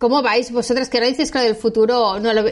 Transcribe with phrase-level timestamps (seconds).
[0.00, 2.46] ¿Cómo vais vosotras que ahora dices que lo del futuro no lo?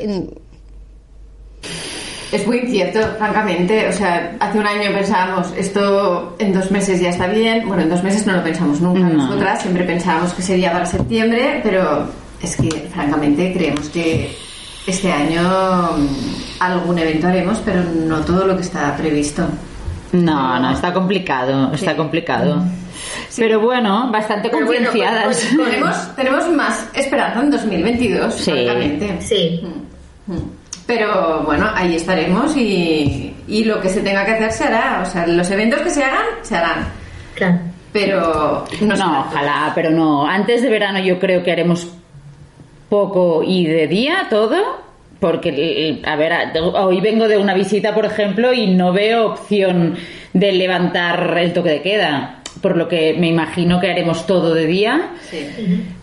[2.31, 3.89] Es muy incierto, francamente.
[3.89, 7.67] O sea, hace un año pensábamos esto en dos meses ya está bien.
[7.67, 9.01] Bueno, en dos meses no lo pensamos nunca.
[9.01, 9.25] No.
[9.25, 12.07] Nosotras siempre pensábamos que sería para septiembre, pero
[12.43, 14.37] es que francamente creemos que
[14.87, 15.41] este año
[15.97, 19.47] mm, algún evento haremos, pero no todo lo que está previsto.
[20.13, 21.97] No, no, está complicado, está Sí.
[21.97, 22.63] complicado.
[23.37, 25.25] Pero bueno, bastante Pero bueno, concienciadas.
[25.25, 28.51] pues, pues, tenemos, tenemos más esperanza en 2022, Sí.
[28.53, 29.17] francamente.
[29.21, 29.61] Sí.
[30.27, 30.51] Mm, mm.
[30.87, 35.03] Pero bueno, ahí estaremos y, y lo que se tenga que hacer se hará.
[35.03, 36.89] O sea, los eventos que se hagan, se harán.
[37.35, 37.59] Claro.
[37.93, 39.03] Pero no, sé.
[39.03, 40.27] No, ojalá, pero no.
[40.27, 41.89] Antes de verano yo creo que haremos
[42.89, 44.57] poco y de día todo,
[45.21, 46.53] porque, a ver, a-
[46.85, 49.97] hoy vengo de una visita, por ejemplo, y no veo opción
[50.33, 54.67] de levantar el toque de queda, por lo que me imagino que haremos todo de
[54.67, 55.13] día.
[55.31, 55.47] Sí.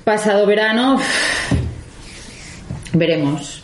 [0.03, 0.99] Pasado verano,
[2.93, 3.63] veremos.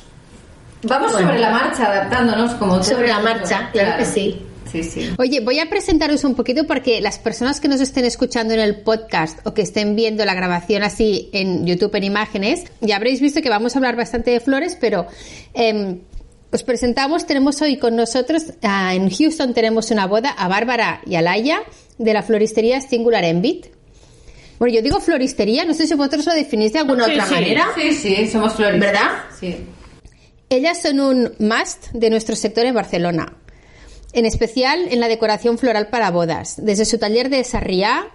[0.83, 4.41] Vamos sobre la marcha, adaptándonos como todo Sobre la marcha, claro que sí.
[4.71, 5.09] Sí, sí.
[5.17, 8.81] Oye, voy a presentaros un poquito porque las personas que nos estén escuchando en el
[8.81, 13.41] podcast o que estén viendo la grabación así en YouTube en imágenes, ya habréis visto
[13.41, 15.07] que vamos a hablar bastante de flores, pero
[15.53, 15.99] em,
[16.53, 21.15] os presentamos, tenemos hoy con nosotros, ah, en Houston tenemos una boda a Bárbara y
[21.15, 21.63] a Laia
[21.97, 23.67] de la floristería Singular Envit.
[24.59, 27.33] Bueno, yo digo floristería, no sé si vosotros lo definís de alguna Sí, otra sí.
[27.33, 27.67] manera.
[27.75, 28.91] Sí, sí, somos floristas.
[28.91, 29.09] ¿Verdad?
[29.39, 29.55] Sí.
[30.49, 33.37] Ellas son un must de nuestro sector en Barcelona,
[34.13, 36.55] en especial en la decoración floral para bodas.
[36.57, 38.07] Desde su taller de Sarriá,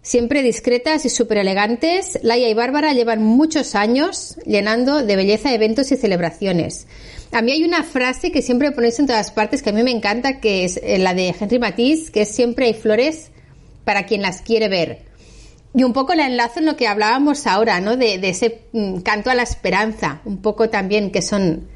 [0.00, 5.92] siempre discretas y súper elegantes, Laia y Bárbara llevan muchos años llenando de belleza eventos
[5.92, 6.86] y celebraciones.
[7.32, 9.90] A mí hay una frase que siempre ponéis en todas partes que a mí me
[9.90, 13.30] encanta, que es eh, la de Henry Matisse, que es siempre hay flores
[13.84, 15.06] para quien las quiere ver.
[15.74, 17.96] Y un poco la enlazo en lo que hablábamos ahora, ¿no?
[17.96, 21.68] De, ese mm, canto a la esperanza, un poco también que son,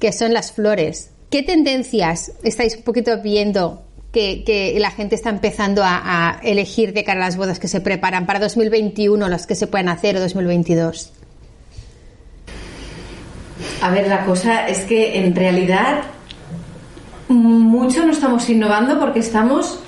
[0.00, 1.10] que son las flores.
[1.30, 6.92] ¿Qué tendencias estáis un poquito viendo que, que la gente está empezando a, a elegir
[6.92, 10.16] de cara a las bodas que se preparan para 2021, las que se pueden hacer
[10.16, 11.12] o 2022?
[13.82, 16.02] A ver, la cosa es que en realidad
[17.26, 19.80] mucho no estamos innovando porque estamos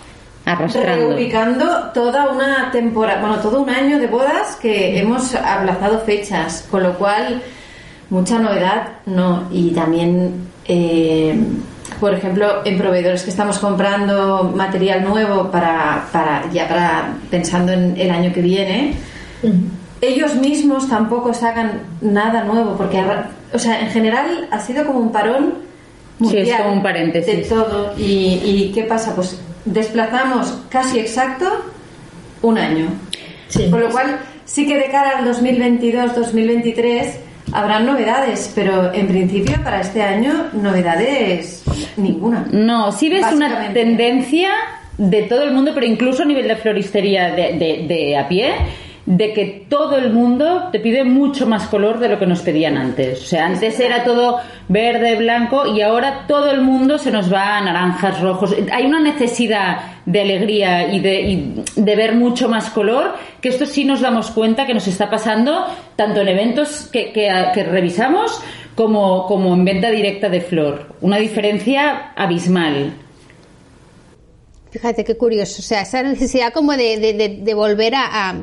[0.44, 6.83] reubicando toda una temporada, bueno, todo un año de bodas que hemos aplazado fechas, con
[6.83, 7.41] lo cual
[8.10, 9.44] mucha novedad no.
[9.53, 11.38] Y también, eh,
[12.00, 17.94] por ejemplo, en proveedores que estamos comprando material nuevo para, para ya para pensando en
[17.97, 18.94] el año que viene,
[20.00, 22.99] ellos mismos tampoco sacan nada nuevo porque
[23.54, 25.54] o sea en general ha sido como un parón
[26.20, 27.34] Sí, es mundial como un paréntesis.
[27.37, 31.47] de todo y, y qué pasa pues desplazamos casi exacto
[32.42, 32.87] un año
[33.48, 33.69] Sí.
[33.70, 37.19] con lo cual sí que de cara al 2022 2023
[37.53, 41.62] habrán novedades pero en principio para este año novedades
[41.97, 44.50] ninguna No, sí ves una tendencia
[44.97, 48.53] de todo el mundo, pero incluso a nivel de floristería de, de- de a pie,
[49.06, 52.78] de que todo el mundo te pide mucho más color de lo que nos pedían
[52.78, 53.22] antes.
[53.22, 57.59] O sea, antes era todo verde, blanco y ahora todo el mundo se nos va
[57.59, 58.56] a naranjas, rojos.
[58.72, 63.66] Hay una necesidad de alegría y de, y de ver mucho más color, que esto
[63.66, 65.66] sí nos damos cuenta que nos está pasando
[65.97, 68.41] tanto en eventos que, que- que revisamos
[68.75, 70.94] como, como en venta directa de flor.
[71.03, 72.94] Una diferencia abismal.
[74.71, 75.56] Fíjate qué curioso.
[75.60, 76.98] O sea, esa necesidad como de,
[77.44, 78.42] de- volver a, a-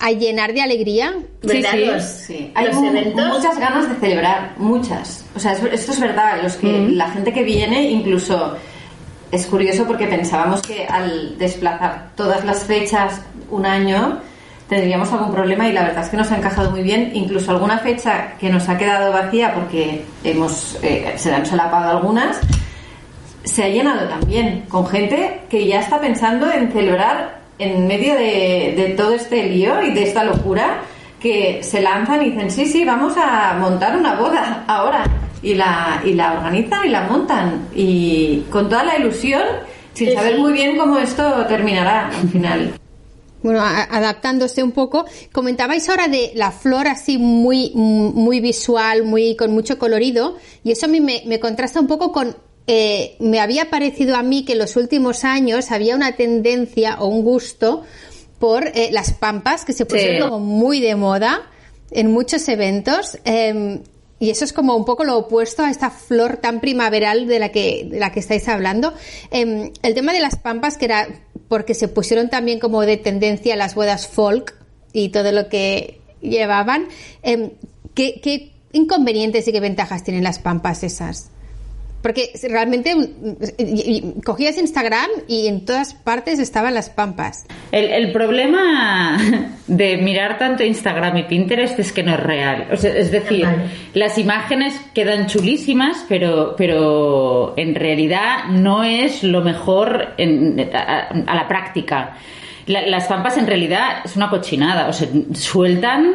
[0.00, 1.12] a llenar de alegría.
[1.42, 1.70] ¿Verdad?
[1.72, 2.52] Sí, sí, Los- sí.
[2.54, 5.24] Hay los mu- eventos- muchas ganas de celebrar, muchas.
[5.36, 6.42] O sea, es- esto es verdad.
[6.42, 6.88] Los que.
[6.90, 8.56] La gente que viene, incluso
[9.30, 13.20] es curioso porque pensábamos que al desplazar todas las fechas
[13.50, 14.20] un año
[14.68, 17.10] tendríamos algún problema y la verdad es que nos ha encajado muy bien.
[17.14, 22.38] Incluso alguna fecha que nos ha quedado vacía porque hemos eh, se han solapado algunas
[23.42, 28.74] se ha llenado también con gente que ya está pensando en celebrar en medio de,
[28.76, 30.82] de todo este lío y de esta locura
[31.20, 35.04] que se lanzan y dicen sí sí vamos a montar una boda ahora
[35.42, 39.42] y la y la organizan y la montan y con toda la ilusión
[39.92, 42.74] sin saber muy bien cómo esto terminará al final
[43.42, 45.06] bueno, a- adaptándose un poco.
[45.32, 50.84] Comentabais ahora de la flor así muy, muy visual, muy con mucho colorido, y eso
[50.84, 52.36] a mí me, me contrasta un poco con.
[52.72, 57.06] Eh, me había parecido a mí que en los últimos años había una tendencia o
[57.06, 57.82] un gusto
[58.38, 61.50] por eh, las pampas que se pusieron como muy de moda
[61.90, 63.18] en muchos eventos.
[63.24, 63.80] eh,
[64.20, 67.48] y eso es como un poco lo opuesto a esta flor tan primaveral de la
[67.48, 68.92] que, de la que estáis hablando.
[69.30, 71.08] Eh, el tema de las pampas, que era
[71.48, 74.54] porque se pusieron también como de tendencia las bodas folk
[74.92, 76.86] y todo lo que llevaban.
[77.22, 77.52] eh,
[77.94, 81.30] ¿qué, qué inconvenientes y qué ventajas tienen las pampas esas?
[82.02, 87.44] Porque realmente mm, cogías Instagram y en todas partes estaban las pampas.
[87.72, 89.18] El, el problema
[89.66, 92.68] de mirar tanto Instagram y Pinterest es que no es real.
[92.72, 93.62] O sea, es decir, Vale.
[93.94, 101.34] las imágenes quedan chulísimas, pero, pero en realidad no es lo mejor en- a, a
[101.34, 102.16] la práctica.
[102.66, 104.88] La- las pampas en realidad es una cochinada.
[104.88, 106.14] O sea, sueltan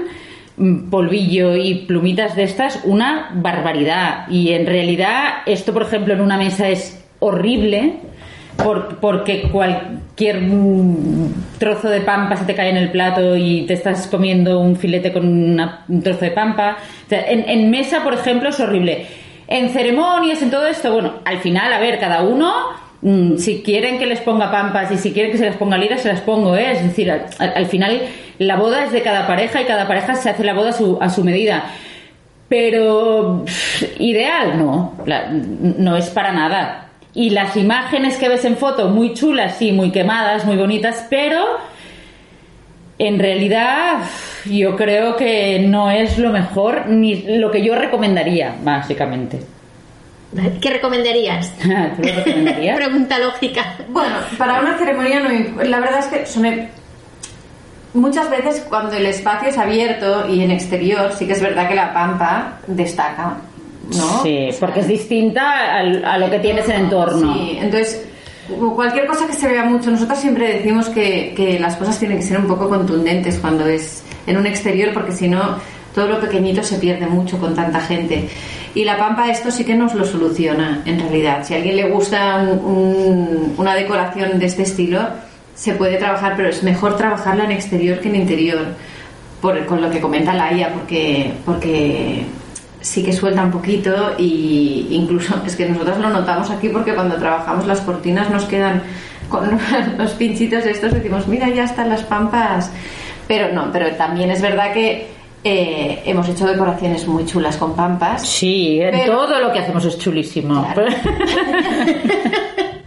[0.90, 4.28] polvillo y plumitas de estas una barbaridad.
[4.30, 7.94] Y en realidad esto, por ejemplo, en una mesa es horrible
[8.64, 13.74] por- porque cualquier mm, trozo de pampa se te cae en el plato y te
[13.74, 16.78] estás comiendo un filete con una- un trozo de pampa.
[17.10, 19.06] En, en mesa, por ejemplo, es horrible.
[19.48, 22.85] En ceremonias, en todo esto, bueno, al final, a ver, cada uno, mm,
[23.38, 26.08] si quieren que les ponga pampas y si quieren que se las ponga liras, se
[26.08, 26.72] las pongo, ¿eh?
[26.72, 28.02] Es decir, al, al final
[28.40, 31.24] la boda es de cada pareja y cada pareja se hace la boda a su,
[31.24, 31.66] medida.
[32.50, 33.46] Pero
[34.00, 34.94] ideal no,
[35.62, 36.90] no es para nada.
[37.14, 41.44] Y las imágenes que ves en foto, muy chulas, sí, muy quemadas, muy bonitas, pero
[43.00, 44.00] en realidad
[44.46, 49.55] yo creo que no es lo mejor ni lo que yo recomendaría, básicamente.
[50.62, 51.52] ¿Qué recomendarías?
[51.62, 52.76] ¿Tú lo recomendarías?
[52.78, 53.76] Pregunta lógica.
[53.90, 56.46] Bueno, para una ceremonia no imp- la verdad es que son
[57.94, 61.76] muchas veces cuando el espacio es abierto y en exterior sí que es verdad que
[61.76, 63.38] la pampa destaca,
[63.96, 64.24] ¿no?
[64.24, 67.34] Sí, porque es distinta al- a lo que tienes en entorno.
[67.34, 68.06] Sí, entonces
[68.76, 72.24] cualquier cosa que se vea mucho, nosotros siempre decimos que, que las cosas tienen que
[72.24, 75.58] ser un poco contundentes cuando es en un exterior porque si no
[75.96, 78.28] todo lo pequeñito se pierde mucho con tanta gente.
[78.76, 81.44] Y la pampa esto sí que nos lo soluciona en realidad.
[81.46, 85.00] Si a alguien le gusta un- un- una decoración de este estilo,
[85.56, 88.66] se puede trabajar, pero es mejor trabajarla en exterior que en interior,
[89.42, 92.26] por, con lo que comenta Laia, porque, porque
[92.82, 97.16] sí que suelta un poquito y incluso es que nosotros lo notamos aquí porque cuando
[97.16, 98.84] trabajamos las cortinas nos quedan
[99.30, 99.50] con
[99.98, 102.70] los pinchitos estos decimos mira ya están las pampas
[103.28, 105.08] pero no pero también es verdad que
[105.48, 109.86] eh, hemos hecho decoraciones muy chulas con pampas Sí, en Pero- todo lo que hacemos
[109.86, 110.64] es chulísimo.
[110.74, 110.92] Claro.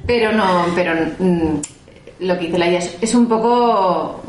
[0.06, 1.56] pero no pero mm,
[2.20, 4.20] lo que dice Laia es, es un poco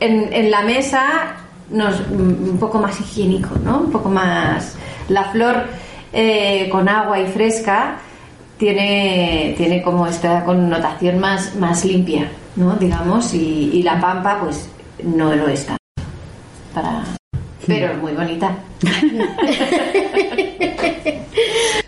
[0.00, 1.36] en, en la mesa
[1.70, 4.76] nos, mm, un poco más higiénico no un poco más
[5.08, 5.64] la flor
[6.12, 7.96] eh, con agua y fresca
[8.58, 14.68] tiene tiene como esta connotación más más limpia no digamos y, y la pampa pues
[15.02, 15.76] no lo está
[16.74, 17.04] para
[17.66, 18.58] pero es muy bonita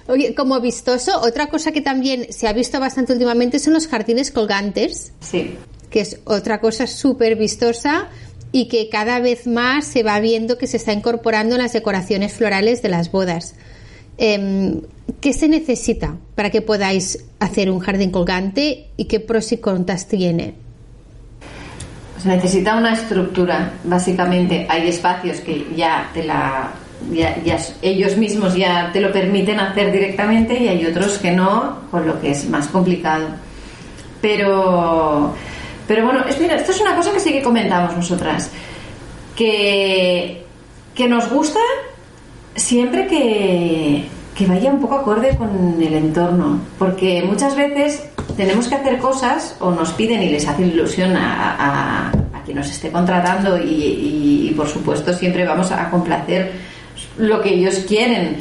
[0.09, 4.31] Oye, como vistoso, otra cosa que también se ha visto bastante últimamente son los jardines
[4.31, 5.57] colgantes, sí
[5.91, 8.09] que es otra cosa súper vistosa
[8.53, 12.33] y que cada vez más se va viendo que se está incorporando en las decoraciones
[12.35, 13.55] florales de las bodas.
[14.19, 14.83] Em,
[15.21, 20.09] ¿Qué se necesita para que podáis hacer un jardín colgante y qué pros y contras
[20.09, 20.55] tiene?
[22.27, 24.67] Se necesita una estructura, básicamente.
[24.69, 26.73] Hay espacios que ya te la.
[27.13, 27.37] Ya,
[27.83, 32.21] ellos mismos ya te lo permiten hacer directamente y hay otros que no, con lo
[32.21, 33.29] que es más complicado.
[34.21, 35.37] Pero.
[35.87, 38.51] Pero bueno, es, mira, esto es una cosa que sí que comentamos nosotras.
[39.37, 40.45] Que,
[40.97, 41.61] que nos gusta
[42.57, 44.05] siempre que,
[44.35, 46.59] que vaya un poco acorde con el entorno.
[46.77, 48.03] Porque muchas veces
[48.37, 52.57] tenemos que hacer cosas o nos piden y les hace ilusión a, a, a quien
[52.57, 56.53] nos esté contratando y, por supuesto siempre vamos a complacer
[57.19, 58.39] lo que ellos quieren.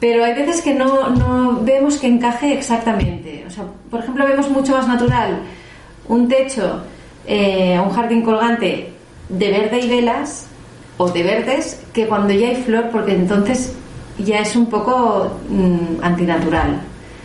[0.00, 3.44] Pero hay veces que no, no vemos que encaje exactamente.
[3.46, 5.38] O sea, por ejemplo, vemos mucho más natural
[6.08, 6.82] un techo,
[7.26, 8.92] eh, un jardín colgante
[9.28, 10.46] de verde y velas
[10.98, 13.74] o de verdes que cuando ya hay flor, porque entonces
[14.18, 16.80] ya es un poco mm, antinatural.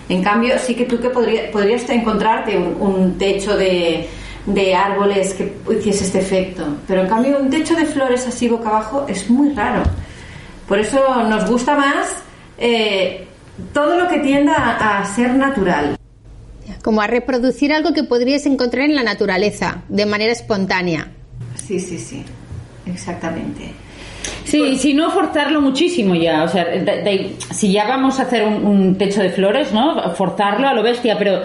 [0.10, 4.08] En cambio, sí que tú que podría- podrías encontrarte un, un techo de,
[4.48, 8.70] de árboles que hiciese este efecto, pero en cambio un techo de flores así boca
[8.70, 9.84] abajo es muy raro.
[10.68, 12.08] Por eso nos gusta más
[12.58, 13.28] eh,
[13.74, 15.96] todo lo que tienda a, a ser natural.
[16.84, 21.08] Como a reproducir algo que podríais encontrar en la naturaleza, de manera espontánea.
[21.56, 22.24] Sí, sí, sí.
[22.86, 23.72] Exactamente.
[24.44, 28.44] Sí, si no forzarlo muchísimo ya, o sea, de- de- si ya vamos a hacer
[28.44, 30.14] un, un techo de flores, ¿no?
[30.16, 31.42] Forzarlo a lo bestia, pero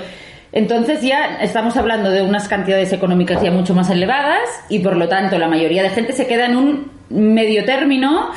[0.52, 5.08] entonces ya estamos hablando de unas cantidades económicas ya mucho más elevadas y por lo
[5.08, 8.30] tanto la mayoría de gente se queda en un medio término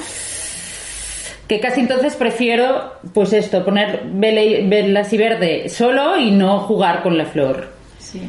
[1.47, 7.17] que casi entonces prefiero, pues esto, poner velas y verde solo y no jugar con
[7.17, 7.69] la flor.
[7.99, 8.21] Sí.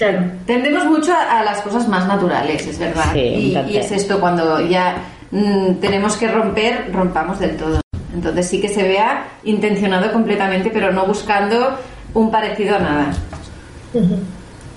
[0.00, 0.30] Claro.
[0.46, 3.12] Tendemos mucho a, a las cosas más naturales, es verdad.
[3.12, 4.96] Sí, y, es esto, cuando ya
[5.30, 7.82] mm, tenemos que romper, rompamos del todo.
[8.14, 11.78] Entonces sí que se vea intencionado completamente, pero no buscando
[12.14, 13.12] un parecido a nada.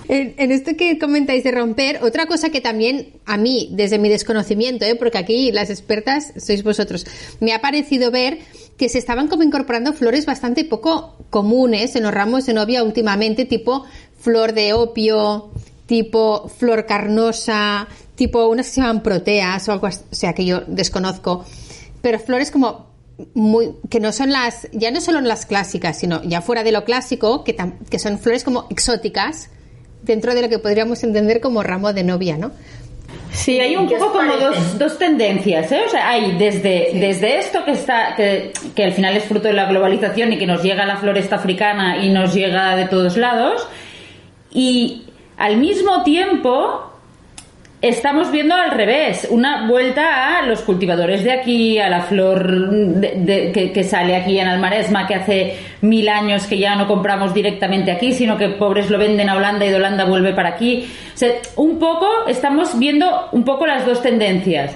[0.10, 4.10] En, en esto que comentáis de romper, otra cosa que también a mí, desde mi
[4.10, 4.96] desconocimiento, ¿eh?
[4.96, 7.06] porque aquí las expertas sois vosotros,
[7.40, 8.40] me ha parecido ver
[8.78, 13.46] que se estaban como incorporando flores bastante poco comunes en los ramos de novia últimamente,
[13.46, 13.86] tipo
[14.24, 15.52] flor de opio,
[15.86, 20.46] tipo flor carnosa, tipo unas que se llaman proteas o algo así, o sea que
[20.46, 21.46] yo desconozco,
[22.02, 22.88] pero flores como
[23.36, 26.84] muy que no son las ya no solo las clásicas sino ya fuera de lo
[26.84, 29.50] clásico que, tam- que son flores como exóticas
[30.02, 32.52] dentro de lo que podríamos entender como ramo de novia no
[33.32, 34.32] Sí, hay un ¿Qué os poco como
[34.78, 35.82] dos tendencias, ¿eh?
[35.88, 39.56] O sea, hay desde, desde esto que está, que, que al final es fruto de
[39.56, 43.68] la globalización y que nos llega la floresta africana y nos llega de todos lados,
[44.54, 45.04] y
[45.38, 46.90] al mismo tiempo
[47.84, 53.72] estamos viendo al revés, una vuelta a los cultivadores de aquí, a la flor que,
[53.74, 58.14] que sale aquí en Almaresma, que hace mil años que ya no compramos directamente aquí,
[58.14, 60.88] sino que pobres lo venden a Holanda y de Holanda vuelve para aquí.
[61.14, 64.74] O sea, un poco, estamos viendo un poco las dos tendencias.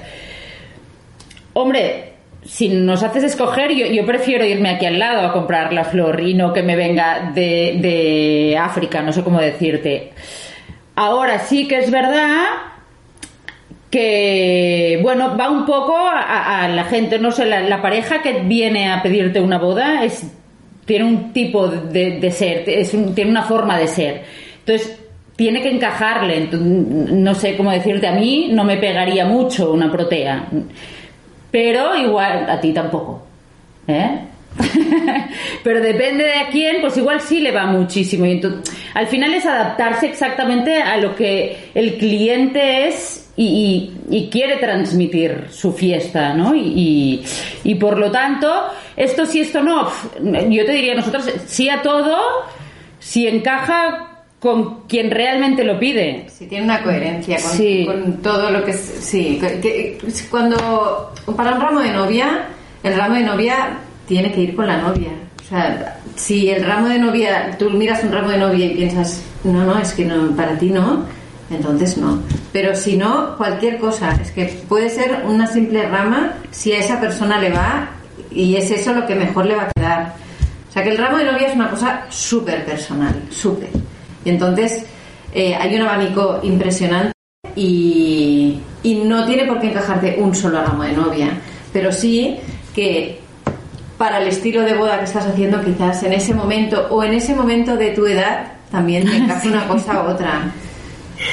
[1.54, 2.17] Hombre,
[2.48, 6.34] si nos haces escoger, yo, prefiero irme aquí al lado a comprar la flor y
[6.34, 10.14] no que me venga de, de África, no sé cómo decirte.
[10.96, 12.46] Ahora sí que es verdad
[13.90, 19.02] que, bueno, va un poco a, la gente, no sé, la, pareja que viene a
[19.04, 20.26] pedirte una boda es,
[20.86, 24.24] tiene un tipo de, ser, es un- tiene una forma de ser.
[24.60, 25.00] Entonces,
[25.36, 26.50] tiene que encajarle.
[26.52, 30.48] No sé cómo decirte, a mí no me pegaría mucho una protea.
[31.58, 33.20] Pero igual a ti tampoco.
[33.88, 34.20] ¿Eh?
[35.64, 38.28] Pero depende de a quién, pues igual sí le va muchísimo.
[38.28, 44.58] Y entonces, al final es adaptarse exactamente a lo que el cliente es y, quiere
[44.58, 46.54] transmitir su fiesta, ¿no?
[46.54, 47.24] Y,
[47.64, 48.48] y- por lo tanto,
[48.96, 49.90] esto sí, esto no.
[50.22, 52.20] Yo te diría, nosotros sí a todo,
[53.00, 56.28] si encaja con quien realmente lo pide.
[56.30, 57.86] Sí, tiene una coherencia con, Sí.
[57.86, 58.80] con todo lo que es.
[59.02, 59.98] Sí, que- que-
[60.30, 61.14] cuando.
[61.36, 62.46] Para un ramo de novia,
[62.84, 63.78] el ramo de novia
[64.08, 65.10] tiene que ir con la novia.
[65.44, 69.22] O sea, si el ramo de novia, tú miras un ramo de novia y piensas,
[69.44, 71.06] no, no, es que no, para ti no,
[71.50, 72.22] entonces no.
[72.52, 74.12] Pero si no, cualquier cosa.
[74.22, 77.90] Es que puede ser una simple rama si a esa persona le va
[78.32, 80.14] y es eso lo que mejor le va a quedar.
[80.70, 83.70] O sea que el ramo de novia es una cosa súper personal, súper.
[84.28, 84.84] Y entonces
[85.34, 87.14] eh, hay un abanico impresionante
[87.56, 91.30] y, y no tiene por qué encajarte un solo ramo de novia,
[91.72, 92.38] pero sí
[92.76, 93.20] que
[93.98, 97.34] para el estilo de boda que estás haciendo quizás en ese momento o en ese
[97.36, 100.42] momento de tu edad también te encaje una cosa u otra.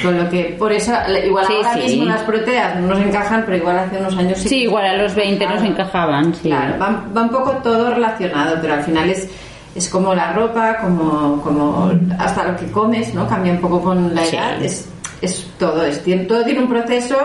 [0.01, 1.79] Con lo que, por eso, igual Sí, ahora sí.
[1.81, 4.49] mismo las proteas no nos encajan, pero igual hace unos años sí.
[4.49, 6.47] Sí, igual a los 20 nos encajaban, sí.
[6.47, 9.27] Claro, va, va un poco todo relacionado, pero al final es,
[9.75, 13.27] es como la ropa, como, como hasta lo que comes, ¿no?
[13.27, 14.35] Cambia un poco con la Sí.
[14.35, 14.63] edad.
[14.63, 14.85] Es,
[15.21, 17.17] es todo, es, tiene- todo tiene un proceso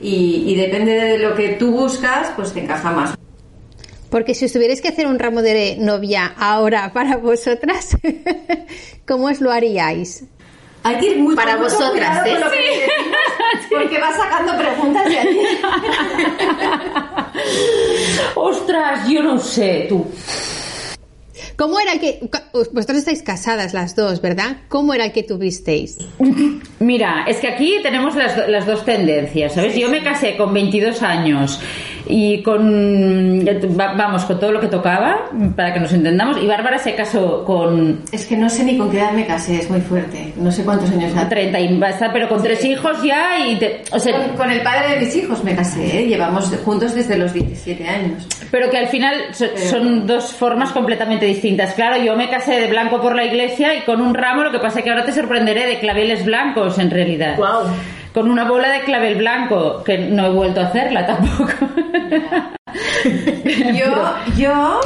[0.00, 3.14] y, y depende de lo que tú buscas, pues te encaja más.
[4.10, 7.96] porque si os tuvierais que hacer un ramo de novia ahora para vosotras
[9.06, 10.24] cómo os lo haríais
[10.84, 12.38] Hay que ir muy Para mucho vosotras, ¿eh?
[12.40, 15.40] con decimos, porque vas sacando preguntas de allí.
[18.34, 20.06] Ostras, yo no sé, tú.
[21.56, 22.28] ¿Cómo era el que...
[22.52, 24.58] Vosotros estáis casadas las dos, ¿verdad?
[24.68, 25.98] ¿Cómo era el que tuvisteis?
[26.80, 29.74] Mira, es que aquí tenemos las, las dos tendencias, ¿sabes?
[29.74, 31.60] Yo me casé con 22 años
[32.08, 33.44] y con,
[33.78, 37.44] va- vamos, con todo lo que tocaba, para que nos entendamos, y Bárbara se casó
[37.44, 40.32] con Es que no sé ni con qué edad me casé, es muy fuerte.
[40.36, 41.26] No sé cuántos años hace.
[41.26, 44.60] 30 y basta, pero con tres hijos ya y te- o sea, Con, con el
[44.62, 46.06] padre de mis hijos me casé, ¿eh?
[46.06, 48.26] llevamos juntos desde los 17 años.
[48.50, 51.74] pero que al final so- son dos formas completamente distintas.
[51.74, 54.58] Claro, yo me casé de blanco por la iglesia y con un ramo, lo que
[54.58, 57.36] pasa es que ahora te sorprenderé de claveles blancos en realidad.
[57.36, 57.64] Guau.
[58.16, 61.52] Con una bola de clavel blanco, que no he vuelto a hacerla tampoco.
[63.74, 64.80] Yo, yo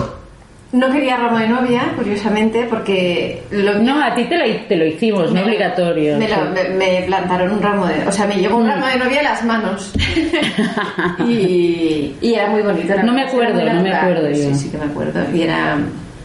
[0.73, 4.85] no quería ramo de novia, curiosamente, porque lo No, a ti te lo, te lo
[4.85, 6.19] hicimos, no obligatorio.
[6.19, 8.05] Me, lo- me- me plantaron un ramo de.
[8.09, 8.71] O sea, me llegó un Mm.
[8.71, 9.93] ramo de novia en las manos.
[11.29, 12.93] y, y era muy bonito.
[12.93, 14.35] era- No me acuerdo, no me acuerdo yo.
[14.35, 15.21] Sí, sí que me acuerdo.
[15.33, 15.79] Y era,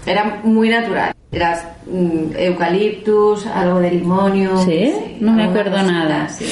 [0.08, 1.14] era muy natural.
[1.32, 4.58] Era mm, eucaliptus, algo de limonio.
[4.58, 4.92] ¿Sí?
[5.20, 6.30] No me acuerdo cosita, nada.
[6.30, 6.46] sí.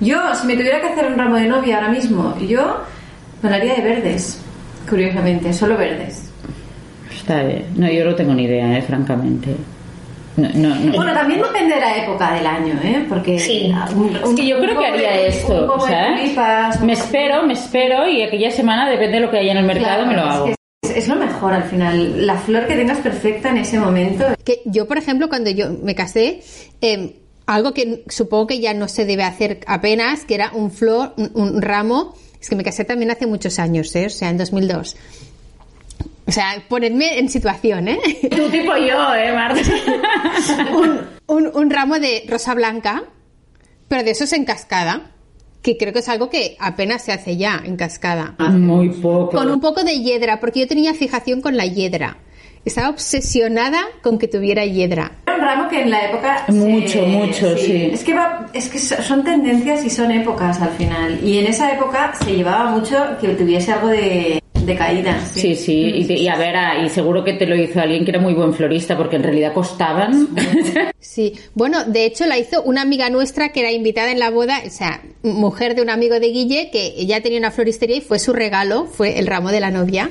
[0.00, 2.78] Yo, si me tuviera que hacer un ramo de novia ahora mismo, yo
[3.42, 4.40] me lo haría de verdes.
[4.88, 6.30] Curiosamente, solo verdes.
[7.14, 7.64] Está bien.
[7.76, 9.54] No, yo no tengo ni idea, eh, francamente.
[10.36, 10.92] No, no, no.
[10.92, 13.04] Bueno, también depende de la época del año, ¿eh?
[13.08, 13.72] Porque Sí.
[13.96, 16.16] un- Es un- que yo creo que haría de- esto, un poco o de sea,
[16.16, 19.58] tulipas, un me espero, me espero y aquella semana, depende de lo que haya en
[19.58, 20.44] el mercado, Claro, me lo es hago.
[20.46, 22.24] que Es, es lo mejor al final.
[22.24, 24.24] La flor que tengas perfecta en ese momento.
[24.44, 26.40] Que yo, por ejemplo, cuando yo me casé,
[26.80, 27.16] eh,
[27.48, 31.30] algo que supongo que ya no se debe hacer apenas, que era un flor, un,
[31.34, 32.14] un ramo.
[32.40, 34.06] Es que me casé también hace muchos años, ¿eh?
[34.06, 34.96] o sea, en 2002.
[36.26, 37.98] O sea, ponedme en situación, ¿eh?
[38.30, 39.60] Tú tipo yo, eh, Marta.
[40.76, 43.04] un, un- un ramo de rosa blanca,
[43.88, 45.10] pero de esos en cascada,
[45.62, 48.36] que creo que es algo que apenas se hace ya en cascada.
[48.38, 49.30] Muy poco.
[49.36, 52.18] Con un poco de hiedra, porque yo tenía fijación con la hiedra.
[52.68, 55.12] Estaba obsesionada con que tuviera hiedra.
[55.26, 56.44] Era un ramo que en la época.
[56.48, 57.90] Mucho, mucho, sí.
[57.92, 61.18] Es que, va- es que son tendencias y son épocas al final.
[61.24, 65.18] Y en esa época se llevaba mucho que tuviese algo de, de caída.
[65.32, 68.04] Sí, sí, y, te- y a ver, ah, y seguro que te lo hizo alguien
[68.04, 70.28] que era muy buen florista, porque en realidad costaban.
[71.00, 74.60] Sí, bueno, de hecho la hizo una amiga nuestra que era invitada en la boda,
[74.66, 78.18] o sea, mujer de un amigo de Guille, que ella tenía una floristería y fue
[78.18, 80.10] su regalo, fue el ramo de la novia.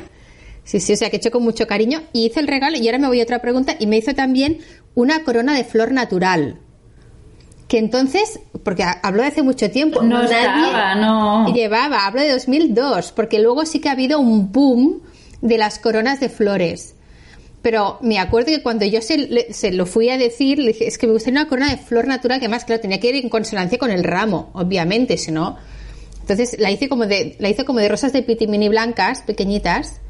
[0.68, 2.98] Sí, sí, o sea, que hecho con mucho cariño y hizo el regalo y ahora
[2.98, 4.58] me voy a otra pregunta y me hizo también
[4.96, 6.60] una corona de flor natural.
[7.70, 11.54] Que entonces, porque ha- habló de hace mucho tiempo, No estaba, no.
[11.54, 15.04] llevaba, hablo de 2002, porque luego sí que ha habido un boom
[15.42, 16.96] de las coronas de flores.
[17.62, 21.08] Pero me acuerdo que cuando yo se lo fui a decir, le dije, es que
[21.08, 23.78] me gustaría una corona de flor natural, que más, claro, tenía que ir en consonancia
[23.78, 25.58] con el ramo, obviamente, si no.
[26.22, 30.02] Entonces la hice como de, la hice como de rosas de pitimini blancas, pequeñitas,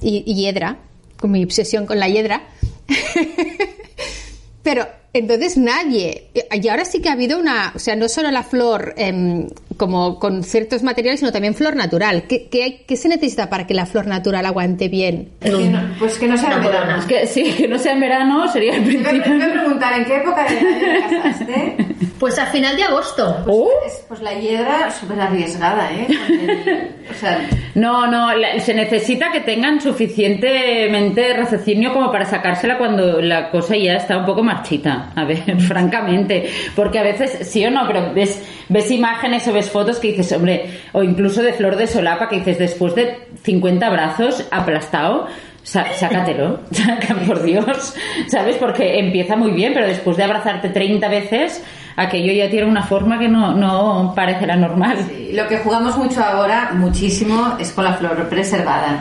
[0.00, 0.78] y, hiedra,
[1.18, 2.42] con mi obsesión con la hiedra.
[4.62, 8.42] Pero entonces nadie, y ahora sí que ha habido una, o sea, no solo la
[8.42, 9.46] flor em,
[9.76, 12.24] como con ciertos materiales, sino también flor natural.
[12.28, 15.30] ¿Qué, qué, hay- qué se necesita para que la flor natural aguante bien?
[15.40, 16.78] Que no- pues que no sea en verano.
[16.80, 16.98] corona.
[16.98, 19.52] Es que sí, que no sea en verano sería el a- te voy a principal.
[19.52, 21.76] preguntar, ¿en qué época del año te casaste?
[22.18, 23.44] Pues a final de agosto.
[23.48, 23.68] Oh.
[23.86, 26.06] Es- Pues la hiedra súper arriesgada, ¿eh?
[26.06, 32.24] Con el- o sea, No, no, la- se necesita que tengan suficientemente raciocinio como para
[32.24, 35.03] sacársela cuando la cosa ya está un poco marchita.
[35.14, 36.50] A ver, francamente.
[36.74, 40.32] Porque a veces, sí o no, pero ves, ves imágenes o ves fotos que dices,
[40.32, 45.26] hombre, o incluso de flor de solapa que dices, después de 50 brazos aplastado,
[45.64, 47.94] sácatelo, saca, por Dios,
[48.28, 48.56] ¿sabes?
[48.56, 51.64] Porque empieza muy bien, pero después de abrazarte 30 veces,
[51.96, 54.98] aquello ya tiene una forma que no, no parece la normal.
[55.32, 59.00] Lo que jugamos mucho ahora, muchísimo, es con la flor preservada.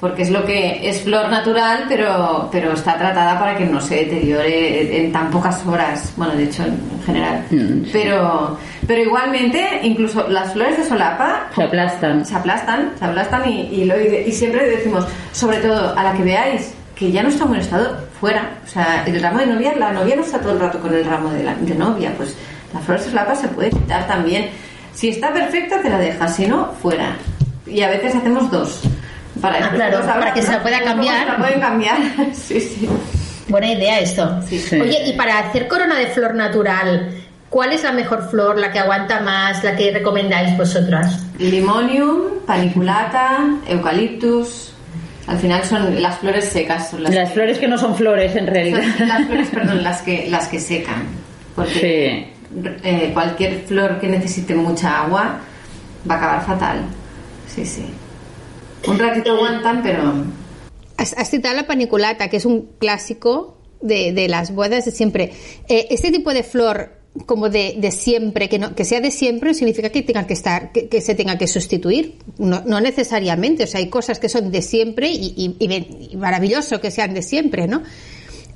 [0.00, 4.04] Porque es lo que es flor natural, pero, pero está tratada para que no se
[4.04, 6.12] deteriore en tan pocas horas.
[6.16, 7.44] Bueno, de hecho, en general.
[7.92, 8.56] Pero,
[8.86, 12.24] pero igualmente, incluso las flores de solapa Se aplastan.
[12.24, 16.22] se aplastan, se aplastan y, y, lo- y siempre decimos, sobre todo a la que
[16.22, 18.50] veáis que ya no está en buen estado, fuera.
[18.64, 21.04] O sea, el ramo de novia, la novia no está todo el rato con el
[21.04, 22.36] ramo de, la, de novia, pues
[22.72, 24.48] la flor de solapa se puede quitar también.
[24.94, 27.16] Si está perfecta, te la dejas, si no, fuera.
[27.66, 28.82] Y a veces hacemos dos.
[29.40, 31.20] Para, Ah, claro, para que se la pueda cambiar.
[31.24, 31.98] Se la pueden cambiar,
[32.32, 32.88] sí, sí.
[33.48, 34.42] Buena idea esto.
[34.46, 34.58] Sí.
[34.58, 34.80] Sí.
[34.80, 37.10] Oye, y para hacer corona de flor natural,
[37.48, 41.24] ¿cuál es la mejor flor, la que aguanta más, la que recomendáis vosotras?
[41.38, 44.72] Limonium, paniculata, eucaliptus.
[45.26, 46.90] Al final son las flores secas.
[46.90, 48.82] Son las, Las flores que no son flores en realidad.
[48.98, 51.04] son las flores, perdón, las que, las que secan.
[51.54, 52.32] Porque
[52.82, 55.36] eh, cualquier flor que necesite mucha agua
[56.10, 56.78] va a acabar fatal.
[57.54, 57.86] Sí, sí.
[58.88, 60.12] Un ratito aguantan, pero.
[60.96, 65.32] Has, has citado la paniculata, que es un clásico de, de las bodas de siempre.
[65.68, 66.92] Eh, este tipo de flor
[67.26, 70.70] como de, de siempre, que, no, que sea de siempre, significa que tenga que estar,
[70.72, 72.16] que, que se tenga que sustituir.
[72.38, 73.64] No, no necesariamente.
[73.64, 77.14] O sea, hay cosas que son de siempre y, y- y y maravilloso que sean
[77.14, 77.82] de siempre, ¿no?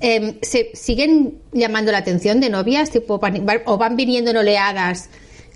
[0.00, 2.90] Eh, ¿Se siguen llamando la atención de novias?
[2.90, 3.20] Tipo,
[3.66, 5.08] o van viniendo en oleadas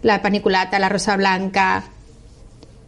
[0.03, 1.91] la paniculata, la rosa blanca.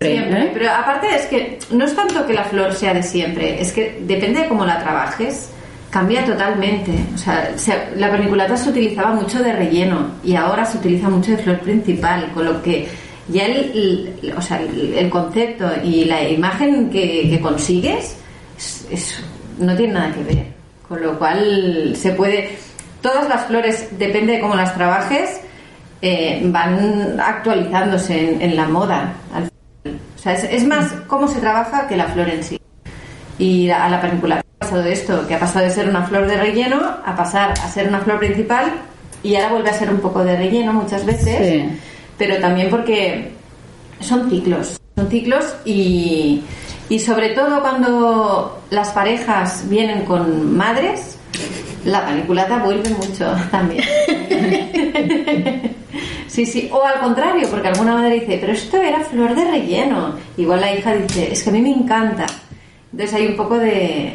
[0.00, 0.44] Siempre.
[0.44, 0.50] ¿Eh?
[0.54, 3.98] Pero aparte es que no es tanto que la flor sea de siempre, es que
[4.02, 5.50] depende de cómo la trabajes,
[5.90, 6.92] cambia totalmente.
[7.14, 11.32] O sea, se- la paniculata se utilizaba mucho de relleno y ahora se utiliza mucho
[11.32, 12.86] de flor principal, con lo que
[13.28, 18.16] ya el, el- o sea, el, el concepto y la imagen que, que consigues
[18.56, 19.24] es, es
[19.58, 20.44] no tiene nada que ver.
[20.88, 22.50] Con lo cual se puede,
[23.02, 25.40] todas las flores, depende de cómo las trabajes,
[26.00, 29.12] eh, van actualizándose en, en la moda.
[29.34, 29.48] al.
[30.18, 32.60] O sea, es, es más cómo se trabaja que la flor en sí.
[33.38, 36.36] Y a la panícula ha pasado esto, que ha pasado de ser una flor de
[36.36, 38.72] relleno a pasar a ser una flor principal
[39.22, 41.78] y ahora vuelve a ser un poco de relleno muchas veces, Sí.
[42.18, 43.30] pero también porque
[44.00, 46.42] son ciclos, son ciclos y,
[46.88, 51.16] y sobre todo cuando las parejas vienen con madres,
[51.84, 53.84] la paniculata vuelve mucho también.
[56.38, 60.14] Sí, sí, o al contrario, porque alguna madre dice, pero esto era flor de relleno.
[60.36, 62.26] Igual la hija dice, es que a mí me encanta.
[62.92, 64.12] Entonces hay un poco de...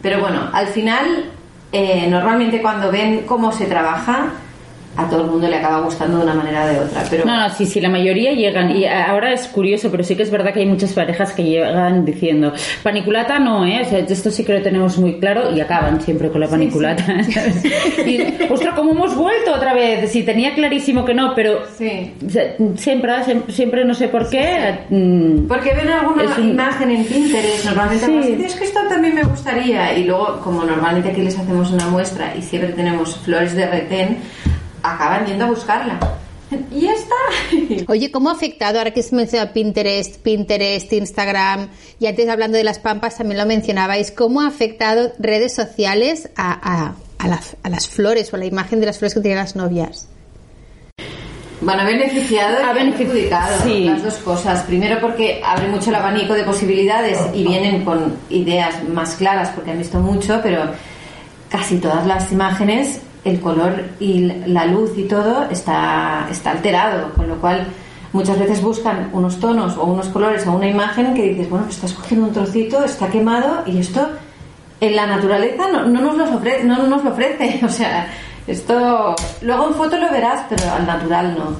[0.00, 1.26] Pero bueno, al final,
[1.70, 4.32] eh, normalmente cuando ven cómo se trabaja,
[4.96, 7.02] a todo el mundo le acaba gustando de una manera o de otra.
[7.08, 8.70] Pero No, no, sí, sí, la mayoría llegan.
[8.76, 12.04] Y ahora es curioso, pero sí que es verdad que hay muchas parejas que llegan
[12.04, 13.80] diciendo, paniculata no, ¿eh?
[13.82, 17.04] O sea, esto sí que lo tenemos muy claro y acaban siempre con la paniculata.
[18.06, 20.10] Y, ostras, ¿cómo hemos vuelto otra vez?
[20.10, 22.12] Si tenía clarísimo que no, pero Sí.
[22.76, 23.12] siempre,
[23.48, 24.80] siempre, no sé por qué.
[24.90, 28.42] mm, Porque ven alguna un- imagen en Pinterest, normalmente Sí.
[28.44, 29.96] es que esto también me gustaría.
[29.96, 34.18] Y luego, como normalmente aquí les hacemos una muestra y siempre tenemos flores de retén,
[34.82, 35.98] acaban yendo a buscarla.
[36.72, 37.14] Y ya está.
[37.92, 41.68] Oye, ¿cómo ha afectado, ahora que se menciona Pinterest, Pinterest, Instagram,
[42.00, 46.52] y antes hablando de las pampas también lo mencionabais, ¿cómo ha afectado redes sociales a,
[46.88, 49.38] a- a las- a las flores o a la imagen de las flores que tienen
[49.38, 50.08] las novias?
[51.60, 53.84] Bueno, ha beneficiado y Ha ha benefici- perjudicado sí.
[53.84, 54.62] las dos cosas.
[54.64, 59.70] Primero porque abre mucho el abanico de posibilidades y vienen con ideas más claras porque
[59.70, 60.62] han visto mucho, pero
[61.50, 67.28] casi todas las imágenes, el color y la luz y todo está, está alterado, con
[67.28, 67.66] lo cual
[68.12, 71.76] muchas veces buscan unos tonos o unos colores o una imagen que dices, bueno, pues
[71.76, 74.08] estás cogiendo un trocito, está quemado y esto
[74.80, 77.60] en la naturaleza no, no nos, los ofrece, no nos lo ofrece.
[77.64, 78.08] O sea,
[78.46, 81.56] esto luego en foto lo verás, pero al natural no.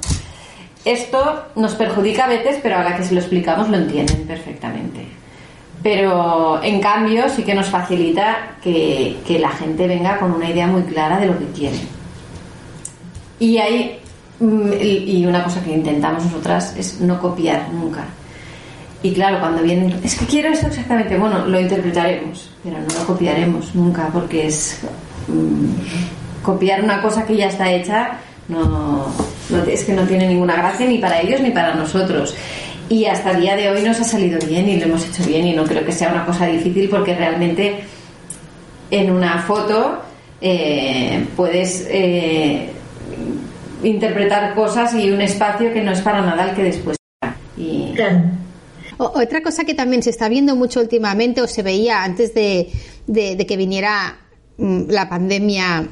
[0.84, 5.19] Esto nos perjudica a veces, pero ahora que se lo explicamos lo entienden perfectamente.
[5.82, 10.82] Pero en cambio sí que nos facilita que, la gente venga con una idea muy
[10.82, 11.78] clara de lo que quiere.
[13.38, 13.98] Y hay
[14.40, 18.04] mm, y una cosa que intentamos nosotras es no copiar nunca.
[19.02, 23.06] Y claro, cuando vienen, es que quiero esto exactamente, bueno, lo interpretaremos, pero no lo
[23.06, 24.80] copiaremos nunca, porque es
[25.28, 29.06] mm, copiar una cosa que ya está hecha, no-
[29.66, 32.34] es que no tiene ninguna gracia ni para ellos ni para nosotros.
[32.90, 35.46] Y hasta el día de hoy nos ha salido bien y lo hemos hecho bien
[35.46, 37.76] y no creo que sea una cosa difícil porque realmente
[38.90, 40.03] en una foto
[40.40, 42.68] eh, puedes eh,
[43.83, 46.96] interpretar cosas y un espacio que no es para nada el que después
[47.57, 47.92] y
[48.98, 52.70] otra cosa que también se está viendo mucho últimamente o se veía antes de,
[53.07, 54.18] de- de que viniera
[54.59, 55.87] mm, la pandemia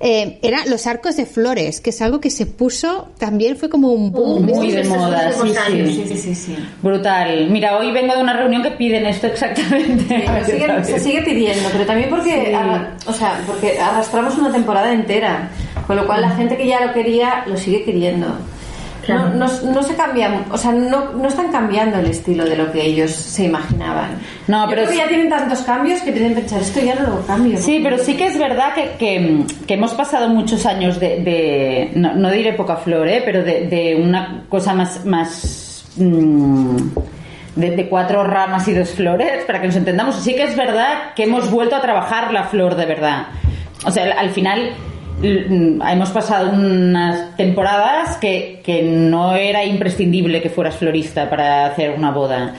[0.00, 3.92] eh, eran los arcos de flores, que es algo que se puso, también fue como
[3.92, 4.44] un boom.
[4.44, 5.86] Muy de moda, sí, sí.
[5.86, 6.56] sí, sí, sí, sí.
[6.82, 7.48] Brutal.
[7.50, 10.24] Mira, hoy vengo de una reunión que piden esto exactamente.
[10.46, 12.52] Sigue- se sigue pidiendo, pero también porque, Sí.
[12.54, 15.50] arra- o sea, porque arrastramos una temporada entera,
[15.86, 18.26] con lo cual la gente que ya lo quería lo sigue queriendo.
[19.06, 19.28] Claro.
[19.30, 22.72] No, no, no se cambian, o sea, no, no están cambiando el estilo de lo
[22.72, 24.18] que ellos se imaginaban.
[24.48, 26.96] No, Yo pero creo que ya tienen tantos cambios que tienen que pensar, esto ya
[26.96, 27.56] no lo cambio.
[27.58, 31.90] Sí, pero sí que es verdad que, que, que hemos pasado muchos años de, de-
[31.94, 33.22] no, diré poca flor, ¿eh?
[33.24, 36.76] pero de, de una cosa más, más mm,
[37.54, 40.16] de, de cuatro ramas y dos flores, para que nos entendamos.
[40.16, 43.26] Sí que es verdad que hemos vuelto a trabajar la flor de verdad.
[43.84, 44.70] O sea, al- al final
[45.22, 52.10] hemos pasado unas temporadas que, que no era imprescindible que fueras florista para hacer una
[52.10, 52.54] boda.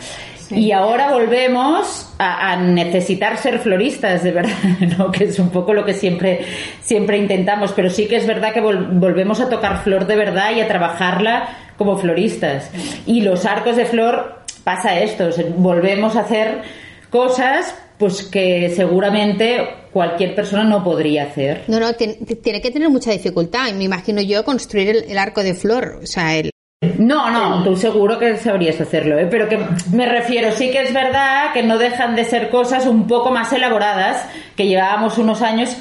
[0.50, 4.54] Y ahora volvemos a, a necesitar ser floristas, de verdad,
[4.98, 5.12] ¿no?
[5.12, 6.40] que es un poco lo que siempre,
[6.82, 10.52] siempre intentamos, pero sí que es verdad que vol- volvemos a tocar flor de verdad
[10.56, 12.72] y a trabajarla como floristas.
[13.06, 16.62] Y los arcos de flor pasa esto, volvemos a hacer
[17.10, 21.64] cosas pues que seguramente cualquier persona no podría hacer.
[21.68, 23.72] No, no, tien- tiene que tener mucha dificultad.
[23.74, 26.00] Me imagino yo construir el, el arco de flor.
[26.04, 26.52] O sea, el,
[27.00, 29.28] No, no, tú seguro que sabrías hacerlo, ¿eh?
[29.30, 29.58] pero que
[29.92, 33.52] me refiero, sí que es verdad que no dejan de ser cosas un poco más
[33.52, 34.24] elaboradas
[34.56, 35.76] que llevábamos unos años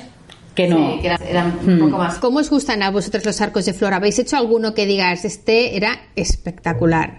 [0.55, 0.77] que no.
[0.95, 1.79] Sí, que eran, eran un Hmm.
[1.85, 2.15] poco más.
[2.19, 3.93] ¿Cómo os gustan a vosotros los arcos de flor?
[3.93, 7.19] ¿Habéis hecho alguno que digas, este era espectacular?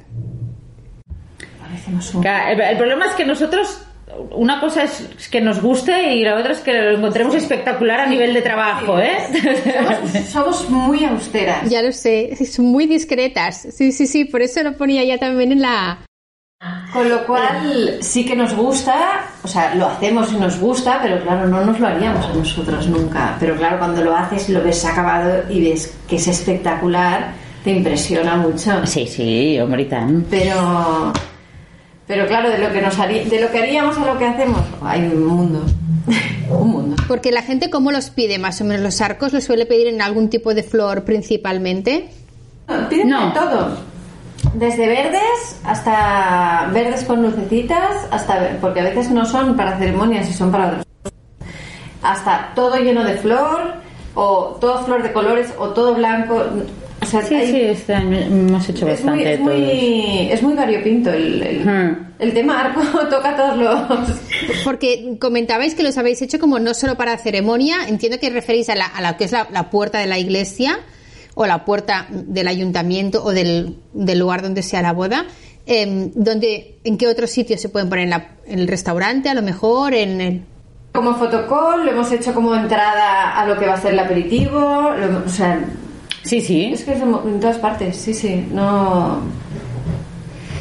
[2.69, 3.81] El problema es que nosotros,
[4.32, 8.06] una cosa es que nos guste y la otra es que lo encontremos espectacular a
[8.08, 9.17] nivel de trabajo, ¿eh?
[9.74, 11.70] Somos, somos muy austeras.
[11.70, 13.67] Ya lo sé, son muy discretas.
[13.72, 16.00] Sí, sí, sí, por eso lo ponía ya también en la...
[16.91, 21.22] Con lo cual sí que nos gusta, o sea, lo hacemos y nos gusta, pero
[21.22, 23.36] claro, no nos lo haríamos a nosotros nunca.
[23.39, 28.38] Pero claro, cuando lo haces, lo ves acabado y ves que es espectacular, te impresiona
[28.38, 28.88] mucho.
[28.88, 30.26] Sí, sí, hombre, y tan.
[30.32, 31.13] Pero,
[32.08, 34.62] pero claro, de lo que nos harí- de lo que haríamos a lo que hacemos,
[34.82, 35.62] hay un mundo,
[36.50, 36.96] un mundo.
[37.08, 38.82] Porque la gente, ¿cómo los pide más o menos?
[38.82, 42.10] ¿Los arcos los suele pedir en algún tipo de flor principalmente?
[42.89, 43.28] Piden No.
[43.28, 43.78] de todo.
[44.54, 50.34] Desde verdes hasta verdes con lucecitas, hasta porque a veces no son para ceremonias y
[50.34, 50.86] son para otras.
[52.02, 53.74] Hasta todo lleno de flor,
[54.15, 56.43] o todo flor de colores, o todo blanco.
[57.01, 59.57] O sea, Sí, hay- sí, este año hemos hecho es, muy, bastante es, de todos.
[59.60, 62.07] muy, es muy variopinto el, el, Hmm.
[62.19, 64.17] el tema arco, toca todos los.
[64.63, 68.75] Porque comentabais que los habéis hecho como no solo para ceremonia, entiendo que referís a
[68.75, 70.79] la, a la que es la, la puerta de la iglesia
[71.36, 75.25] o la puerta del ayuntamiento o del, del lugar donde sea la boda.
[75.67, 78.05] Em, donde, ¿En qué otros sitios se pueden poner?
[78.05, 79.93] ¿En, la- en el restaurante a lo mejor?
[79.93, 80.41] ¿En el...?
[80.93, 84.60] Como fotocall, lo hemos hecho como entrada a lo que va a ser el aperitivo.
[84.97, 85.60] lo- o sea,
[86.28, 86.70] Sí, sí.
[86.74, 88.46] es que es en todas partes, sí, sí.
[88.52, 89.20] No.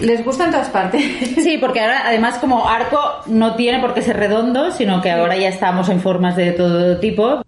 [0.01, 1.03] Les gusta en todas partes.
[1.43, 5.37] Sí, porque ahora además como arco no tiene por qué ser redondo, sino que ahora
[5.37, 7.43] ya estamos en formas de todo tipo.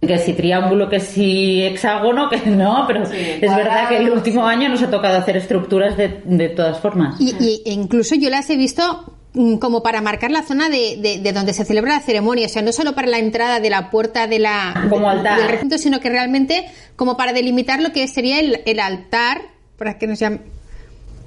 [0.00, 4.44] Que si triángulo, que si hexágono, que no, pero Sí, es verdad que el último
[4.46, 7.20] año nos ha tocado hacer estructuras de, de todas formas.
[7.20, 9.14] Y, y- e incluso yo las he visto
[9.60, 12.60] como para marcar la zona de, de- de donde se celebra la ceremonia, o sea,
[12.62, 15.38] no solo para la entrada de la puerta de la, Como de- altar.
[15.38, 16.66] del recinto, sino que realmente
[16.96, 19.40] como para delimitar lo que sería el, el altar,
[19.78, 20.40] para que nos llame,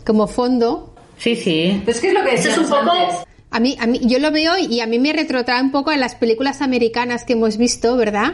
[0.06, 0.94] como fondo.
[1.18, 1.82] Sí, sí.
[1.84, 3.26] Pues que es lo que Eso es un poco-.
[3.52, 5.98] A mí, a mí, yo lo veo y a mí me retrotrae un poco a
[5.98, 8.34] las películas americanas que hemos visto, ¿verdad?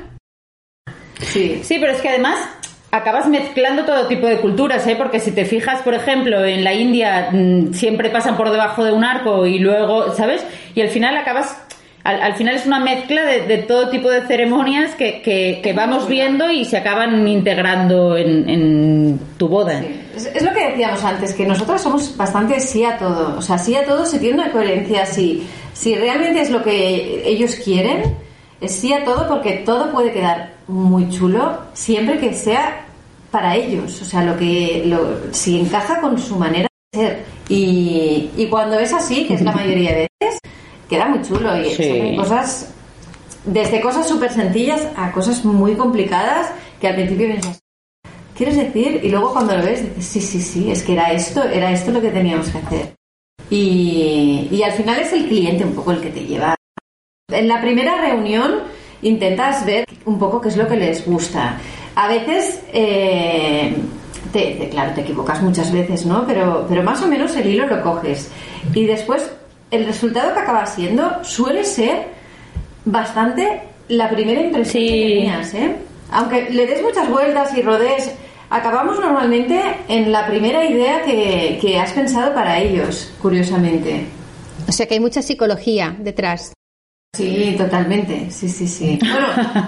[1.22, 1.62] Sí.
[1.64, 2.40] Sí, pero es que además
[2.92, 4.96] acabas mezclando todo tipo de culturas, ¿eh?
[4.98, 8.92] Porque si te fijas, por ejemplo, en la India mm, siempre pasan por debajo de
[8.92, 10.46] un arco y luego, ¿sabes?
[10.76, 11.58] Y al final acabas...
[12.04, 15.74] Al, al final es una mezcla de, de todo tipo de ceremonias que, que- que
[15.74, 19.80] vamos viendo y se acaban integrando en, en tu boda.
[19.82, 20.02] Sí.
[20.16, 23.38] Es, es lo que decíamos antes, que nosotros somos bastante sí a todo.
[23.38, 25.06] O sea, sí a todo se tiene una coherencia.
[25.06, 28.16] Si, si realmente es lo que ellos quieren,
[28.60, 32.86] es sí a todo porque todo puede quedar muy chulo siempre que sea
[33.32, 34.02] para ellos.
[34.02, 37.26] O sea, lo que lo, si encaja con su manera de ser.
[37.50, 40.40] Y, y cuando es así, que es la mayoría de veces,
[40.90, 41.56] queda muy chulo.
[41.60, 42.14] Y Sí.
[42.18, 42.74] cosas,
[43.46, 47.60] desde cosas súper sencillas a cosas muy complicadas que al principio piensas,
[48.36, 49.02] ¿Quieres decir?
[49.04, 51.92] Y luego cuando lo ves dices, sí, sí, sí, es que era esto, era esto
[51.92, 52.94] lo que teníamos que hacer.
[53.52, 56.56] Y, y al final es el cliente un poco el que te lleva.
[57.30, 58.62] En la primera reunión
[59.02, 61.58] intentas ver un poco qué es lo que les gusta.
[61.96, 63.76] A veces, eh,
[64.32, 66.26] te- te- claro, te equivocas muchas veces, ¿no?
[66.26, 68.30] Pero, pero más o menos el hilo lo coges.
[68.74, 69.30] Y después
[69.72, 72.08] el resultado que acaba siendo suele ser
[72.86, 74.90] bastante la primera impresión Sí.
[74.90, 75.76] que tenías, ¿eh?
[76.12, 78.12] Aunque le des muchas vueltas y rodees,
[78.50, 84.06] acabamos normalmente en la primera idea que, que has pensado para ellos, curiosamente.
[84.68, 86.54] O sea que hay mucha psicología detrás.
[87.16, 88.28] Sí, totalmente.
[88.32, 88.98] Sí, sí, sí.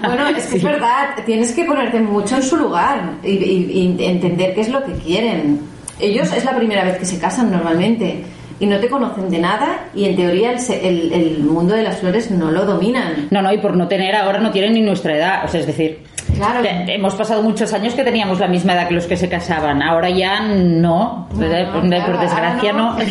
[0.24, 1.10] bueno es que es verdad.
[1.26, 4.92] Tienes que ponerte mucho en su lugar y, y- y entender qué es lo que
[4.94, 5.60] quieren.
[6.00, 8.22] Ellos es la primera vez que se casan normalmente
[8.60, 11.98] y no te conocen de nada y en teoría el, el- el mundo de las
[11.98, 13.28] flores no lo dominan.
[13.30, 15.44] No, no, y por no tener ahora no tienen ni nuestra edad.
[15.44, 15.98] O sea, es decir,
[16.36, 16.60] Claro.
[16.88, 19.82] hemos pasado muchos años que teníamos la misma edad que los que se casaban.
[19.82, 21.28] Ahora ya no.
[21.34, 21.72] No, Eh, no,
[22.06, 22.92] por, desgracia no.
[22.92, 22.98] no.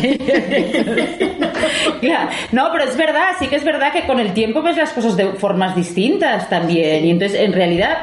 [2.00, 2.30] Claro.
[2.52, 5.16] No, pero es verdad, sí que es verdad que con el tiempo ves las cosas
[5.16, 7.04] de formas distintas también.
[7.04, 7.98] Y entonces, en realidad.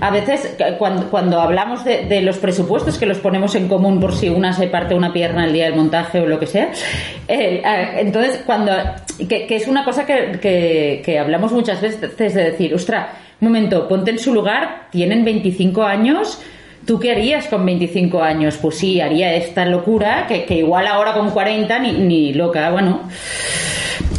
[0.00, 4.00] A veces, cu- cuando, cuando hablamos de, de los presupuestos que los ponemos en común
[4.00, 6.72] por si una se parte una pierna el día del montaje o lo que sea,
[7.28, 8.72] eh, eh, entonces, cuando.
[9.28, 13.08] Que, que es una cosa que, que, que hablamos muchas veces de decir, ostra,
[13.40, 16.40] un momento, ponte en su lugar, tienen 25 años.
[16.86, 18.58] ¿Tú qué harías con 25 años?
[18.60, 23.08] Pues sí, haría esta locura que, que igual ahora con 40 ni, ni loca, bueno.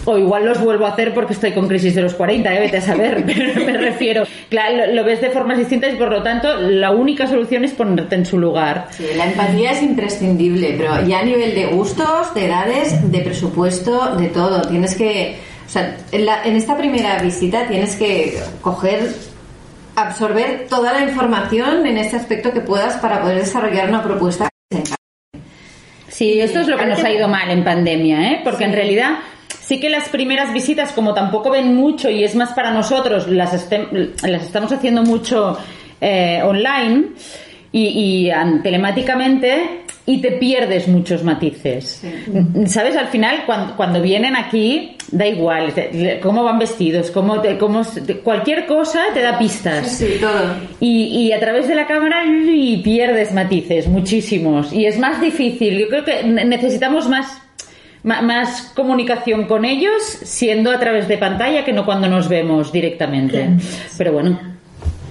[0.05, 2.59] O igual los vuelvo a hacer porque estoy con crisis de los 40, ¿eh?
[2.59, 4.23] vete a saber, pero me refiero.
[4.49, 7.73] Claro, lo, lo ves de formas distintas y por lo tanto la única solución es
[7.73, 8.87] ponerte en su lugar.
[8.91, 14.15] Sí, la empatía es imprescindible, pero ya a nivel de gustos, de edades, de presupuesto,
[14.15, 14.61] de todo.
[14.61, 19.13] Tienes que, o sea, en, la- en esta primera visita tienes que coger,
[19.95, 24.47] absorber toda la información en este aspecto que puedas para poder desarrollar una propuesta.
[26.07, 28.41] Sí, esto es lo que nos ha ido mal en pandemia, ¿eh?
[28.43, 29.17] Porque en realidad
[29.59, 33.51] sí que las primeras visitas, como tampoco ven mucho y es más para nosotros, las,
[34.21, 35.57] las estamos haciendo mucho
[35.99, 37.07] eh, online
[37.71, 38.29] y,
[38.63, 42.01] telemáticamente, y te pierdes muchos matices.
[42.67, 42.95] ¿Sabes?
[42.95, 45.73] Al final, cuando, cuando, vienen aquí, da igual
[46.21, 47.81] cómo van vestidos, cómo, te, cómo
[48.23, 49.97] cualquier cosa te da pistas.
[49.97, 50.55] Sí, todo.
[50.79, 54.71] Y, y, a través de la cámara y pierdes matices, muchísimos.
[54.71, 55.79] Y es más difícil.
[55.79, 57.41] Yo creo que necesitamos más
[58.03, 63.49] más comunicación con ellos siendo a través de pantalla que no cuando nos vemos directamente.
[63.97, 64.39] Pero bueno.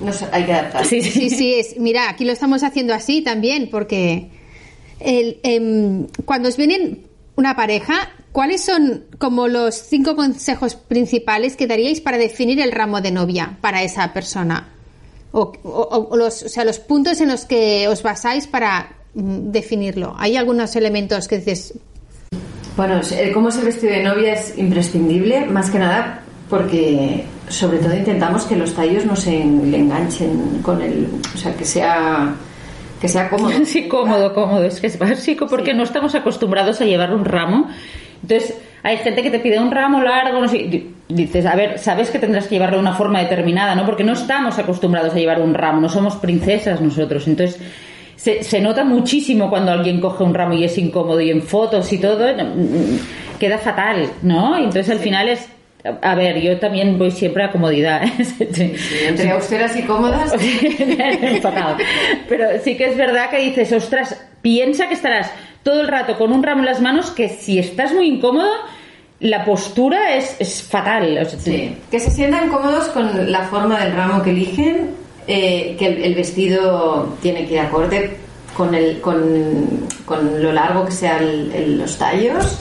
[0.01, 0.85] No hay que adaptar.
[0.85, 1.55] Sí, sí, sí.
[1.55, 4.31] es, mira, aquí lo estamos haciendo así también porque
[5.01, 11.67] el, em, cuando os vienen una pareja, ¿cuáles son como los cinco consejos principales que
[11.67, 14.71] daríais para definir el ramo de novia para esa persona?
[15.33, 15.53] O,
[16.17, 20.15] los, o sea, los puntos en los que os basáis para mm, definirlo.
[20.17, 21.75] ¿Hay algunos elementos que dices,
[22.77, 23.01] bueno,
[23.33, 28.45] cómo es el vestido de novia es imprescindible, más que nada porque sobre todo intentamos
[28.45, 32.35] que los tallos no se le enganchen con el, o sea, que sea
[33.05, 33.53] que sea cómodo.
[33.65, 37.69] Sí, cómodo, cómodo, es que es básico porque no estamos acostumbrados a llevar un ramo.
[38.23, 42.11] Entonces, hay gente que te pide un ramo largo, no sé, dices, a ver, sabes
[42.11, 43.85] que tendrás que llevarlo de una forma determinada, ¿no?
[43.85, 47.29] Porque no estamos acostumbrados a llevar un ramo, no somos princesas nosotros.
[47.29, 47.61] Entonces,
[48.17, 51.99] se, nota muchísimo cuando alguien coge un ramo y es incómodo y en fotos y
[51.99, 52.27] todo
[53.39, 54.57] queda fatal, ¿no?
[54.57, 55.47] Entonces al final es
[56.01, 58.03] a ver, yo también voy siempre a comodidad.
[58.41, 58.77] ¿eh?
[59.07, 60.33] entre austeras y cómodas.
[62.29, 65.31] Pero sí que es verdad que dices, ostras, piensa que estarás
[65.63, 68.51] todo el rato con un ramo en las manos que si estás muy incómodo,
[69.21, 71.27] la postura es, es fatal.
[71.39, 71.77] sí.
[71.91, 74.91] Que se sientan cómodos con la forma del ramo que eligen
[75.27, 78.17] eh, que el, vestido tiene que ir acorde
[78.55, 82.59] con, el, con, con lo largo que sean los tallos,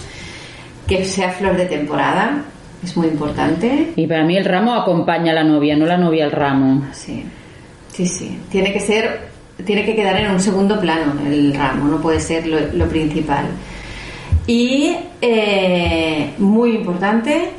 [0.87, 2.45] que sea flor de temporada,
[2.83, 3.93] es muy importante.
[3.95, 6.85] Y para mí el ramo acompaña a la novia, no la novia al ramo.
[6.91, 7.23] Sí,
[7.91, 8.37] sí, sí.
[8.51, 9.29] Tiene que ser,
[9.65, 13.45] tiene que quedar en un segundo plano el ramo, no puede ser lo, principal.
[14.45, 17.51] Y eh, muy importante,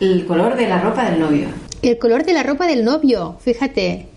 [0.00, 1.48] el color de la ropa del novio.
[1.80, 4.08] El color de la ropa del novio, fíjate.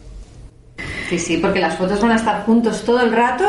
[1.09, 3.45] Sí, sí, porque las fotos van a estar juntos todo el rato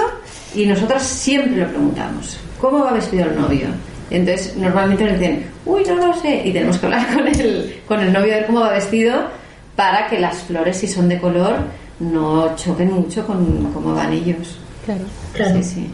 [0.55, 2.38] y nosotros siempre lo preguntamos.
[2.61, 3.68] ¿Cómo va vestido el novio?
[4.12, 8.01] Entonces, normalmente nos dicen, uy, no lo sé, y tenemos que hablar con el, con
[8.01, 9.31] el novio de cómo va vestido
[9.77, 11.57] para que las flores, si son de color,
[11.98, 14.59] no choquen mucho con cómo van ellos.
[14.85, 15.62] Claro, claro.
[15.62, 15.90] Sí, sí.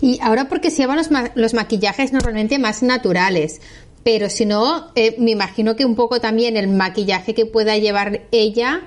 [0.00, 3.60] Y ahora porque se llevan los, los maquillajes normalmente más naturales,
[4.02, 8.22] pero si no, eh, me imagino que un poco también el maquillaje que pueda llevar
[8.30, 8.82] ella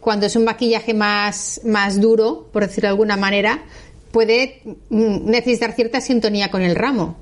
[0.00, 3.62] cuando es un maquillaje más, más duro, por decirlo de alguna manera,
[4.10, 7.16] puede mm, necesitar cierta sintonía con el ramo.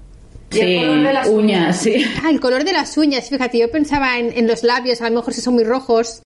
[0.50, 2.04] Sí, el color de las uñas, sí.
[2.24, 5.34] Ah, el color de las uñas, fíjate, yo pensaba en, los labios, a lo mejor
[5.34, 6.22] si son muy rojos.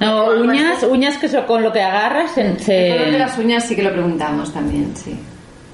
[0.00, 2.36] No, uñas, uñas que son con lo que agarras.
[2.38, 5.14] El color de las uñas sí que lo preguntamos también, sí.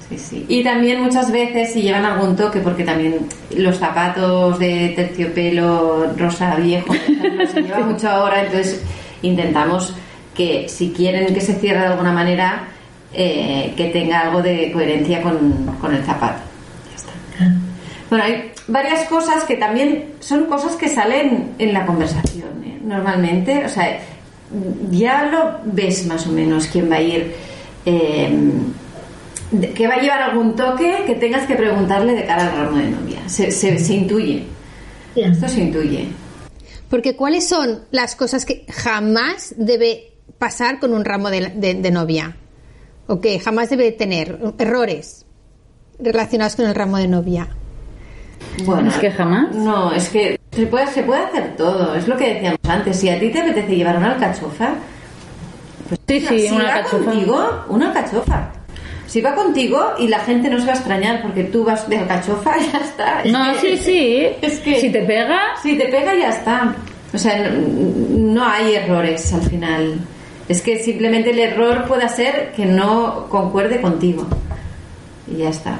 [0.09, 0.45] Sí, sí.
[0.47, 6.55] Y también muchas veces si llevan algún toque, porque también los zapatos de terciopelo rosa
[6.55, 6.93] viejo
[7.53, 8.81] se lleva mucho ahora, entonces
[9.21, 9.93] intentamos
[10.33, 12.69] que si quieren que se cierre de alguna manera,
[13.13, 16.48] eh, que tenga algo de coherencia con, el zapato.
[18.09, 22.79] Bueno, hay varias cosas que también son cosas que salen en la conversación, ¿eh?
[22.83, 23.65] normalmente.
[23.65, 23.99] O sea,
[24.89, 27.35] ya lo ves más o menos quién va a ir.
[27.85, 28.29] Eh,
[29.75, 32.89] que va a llevar algún toque que tengas que preguntarle de cara al ramo de
[32.89, 33.27] novia.
[33.27, 34.43] Se, se, intuye.
[35.15, 36.07] Esto se intuye.
[36.89, 42.37] Porque ¿cuáles son las cosas que jamás debe pasar con un ramo de, novia?
[43.07, 45.25] O que jamás debe tener errores
[45.99, 47.47] relacionados con el ramo de novia.
[48.65, 49.53] Bueno, es que jamás.
[49.55, 51.95] No, es que se puede, se puede hacer todo.
[51.95, 52.99] Es lo que decíamos antes.
[52.99, 54.73] Si a ti te apetece llevar una alcachofa,
[55.87, 57.05] pues sí, sí, una alcachofa.
[57.05, 58.51] contigo, una alcachofa.
[59.07, 61.97] Si va contigo y la gente no se va a extrañar porque tú vas de
[61.97, 63.23] alcachofa, ya está.
[63.25, 64.27] no, sí, sí.
[64.41, 65.39] Es que si te pega.
[65.61, 66.75] Si te pega, ya está.
[67.13, 69.99] O sea, no, hay errores al final.
[70.47, 74.27] Es que simplemente el error pueda ser que no concuerde contigo.
[75.31, 75.79] Y ya está.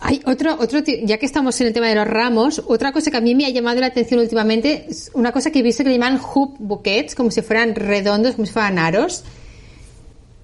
[0.00, 3.16] Hay otro, otro, ya que estamos en el tema de los ramos, otra cosa que
[3.16, 5.90] a mí me ha llamado la atención últimamente es una cosa que he visto que
[5.90, 9.24] le llaman hoop bouquets, como si fueran redondos, como si fueran aros.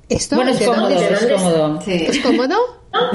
[0.09, 1.81] ¿Esto bueno, es cómodo, es cómodo.
[1.87, 2.57] ¿Es cómodo?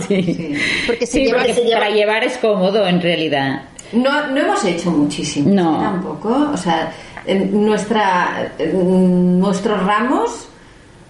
[0.08, 0.56] Sí.
[0.88, 3.62] Porque, se para llevar es cómodo en realidad.
[3.94, 5.54] No, no hemos hecho muchísimo.
[5.54, 5.80] No.
[5.80, 6.52] Tampoco.
[6.54, 6.92] O sea,
[7.28, 10.48] nuestra, nuestros ramos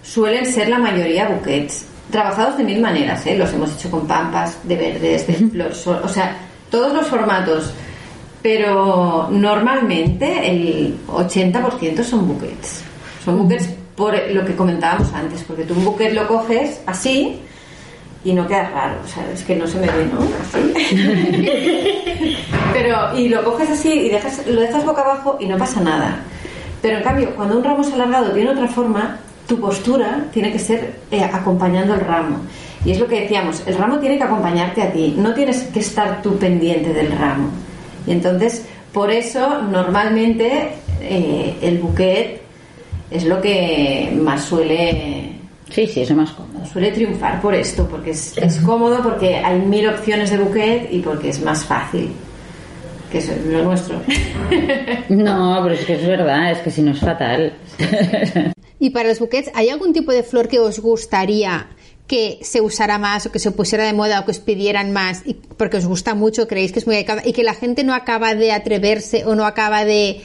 [0.02, 1.86] suelen ser la mayoría buquets.
[2.10, 3.36] Trabajados de mil maneras, ¿eh?
[3.36, 6.36] Los hemos hecho con pampas, de verdes, de flor, o sea,
[6.70, 7.72] todos los formatos.
[8.42, 12.82] Pero normalmente el 80% son buquets.
[13.24, 17.38] Son buquets por lo que comentábamos antes, porque tú un buquet lo coges así
[18.24, 20.20] y no queda raro, o sea, es que no se me ve, ¿no?
[20.42, 20.72] Así.
[22.72, 26.20] Pero, y lo coges así y dejas, lo dejas boca abajo y no pasa nada.
[26.82, 29.18] Pero en cambio, cuando un ramo es alargado tiene otra forma,
[29.50, 32.36] tu postura tiene que ser eh, acompañando el ramo.
[32.84, 35.80] Y es lo que decíamos, el ramo tiene que acompañarte a ti, no tienes que
[35.80, 37.50] estar tú pendiente del ramo.
[38.06, 40.68] Y entonces, por eso, normalmente
[41.00, 42.40] eh, el buquet
[43.10, 45.32] es lo que más suele
[45.68, 46.64] Sí, sí, es más cómodo.
[46.64, 51.00] suele triunfar por esto, porque es, es cómodo, porque hay mil opciones de buquet y
[51.00, 52.12] porque es más fácil,
[53.10, 54.00] que es lo nuestro.
[55.08, 57.52] No, pero es que es verdad, es que si no es fatal.
[58.80, 61.68] Y para los buquets, ¿hay algún tipo de flor que os gustaría
[62.08, 65.22] que se usara más o que se pusiera de moda o que os pidieran más
[65.24, 67.94] y porque os gusta mucho, creéis que es muy adecuada y que la gente no
[67.94, 70.20] acaba de atreverse o no acaba de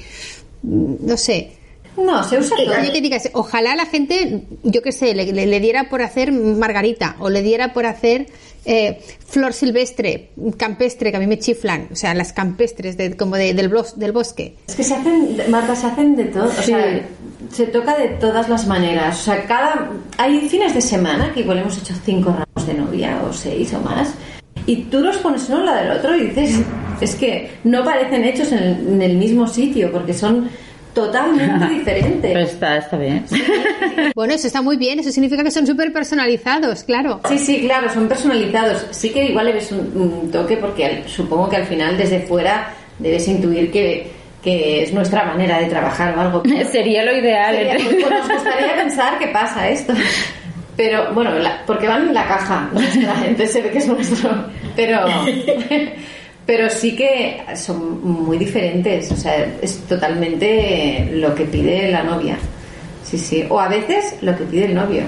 [0.63, 1.51] mm, no sé,
[1.97, 2.73] No, se usa todo.
[2.79, 6.31] Oye, que digas, ojalá la gente, yo qué sé, le, le- le diera por hacer
[6.31, 8.25] margarita o le diera por hacer
[8.65, 13.35] eh, flor silvestre, campestre, que a mí me chiflan, o sea, las campestres de, como
[13.35, 14.55] de- del, blos- del bosque.
[14.67, 16.63] Es que se hacen, Marta, se hacen de todo, o Sí.
[16.71, 17.01] sea,
[17.51, 19.19] se toca de todas las maneras.
[19.21, 23.21] O sea, cada hay fines de semana que igual hemos hecho cinco ramos de novia
[23.27, 24.13] o seis o más.
[24.65, 26.55] Y tú los pones uno al lado del otro y dices,
[27.01, 30.49] es que no parecen hechos en el, en el mismo sitio porque son
[30.95, 32.49] totalmente Pero diferentes.
[32.53, 33.23] está, está bien.
[34.15, 37.19] Bueno, eso está muy bien, eso significa que son súper personalizados, claro.
[37.29, 38.87] Sí, sí, claro, son personalizados.
[38.89, 42.21] Sí que igual le ves un, un toque porque al- supongo que al final desde
[42.21, 44.09] fuera debes intuir que,
[44.41, 46.43] que es nuestra manera de trabajar o algo.
[46.71, 47.55] Sería lo ideal.
[47.55, 49.93] Sería- pues nos gustaría pensar que pasa esto.
[50.77, 52.69] Pero bueno, la- porque van en la caja,
[53.01, 54.29] la gente se ve que es nuestro.
[54.75, 54.99] Pero,
[56.45, 62.37] pero sí que son muy diferentes, o sea, es totalmente lo que pide la novia.
[63.03, 63.45] Sí, sí.
[63.49, 65.03] O a veces lo que pide el novio,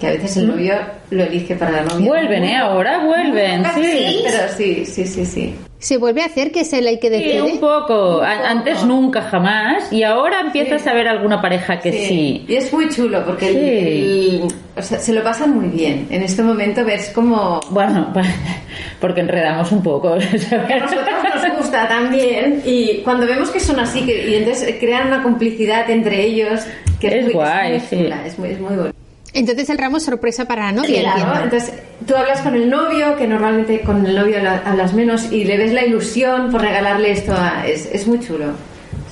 [0.00, 0.74] que a veces el novio
[1.10, 2.06] lo elige para la novia.
[2.06, 2.56] Vuelven, ¿eh?
[2.56, 3.84] Ahora vuelven, Nunca sí.
[3.84, 5.54] sí, pero sí, sí, sí, sí.
[5.84, 7.42] Se vuelve a hacer que es él el que Sí, decide.
[7.42, 8.22] un poco.
[8.22, 9.92] Antes nunca, jamás.
[9.92, 12.42] Y ahora empiezas a ver alguna pareja que sí.
[12.48, 14.40] Y es muy chulo porque el- Sí.
[14.42, 16.06] el- o sea, se lo pasan muy bien.
[16.08, 18.14] En este momento ves como Bueno,
[19.00, 20.14] porque enredamos un poco.
[20.14, 25.08] a nosotros nos gusta también y cuando vemos que son así que, y entonces crean
[25.08, 26.60] una complicidad entre ellos
[26.98, 27.96] que Es muy, guay, muy sí.
[27.98, 28.94] chula, es muy, es muy bonito.
[29.34, 31.72] Entonces el ramo es sorpresa para la novia, Claro, entonces
[32.06, 35.56] tú hablas con el novio, que normalmente con el novio habla- hablas menos, y le
[35.58, 37.32] ves la ilusión por regalarle esto.
[37.32, 38.52] a- es, es muy chulo.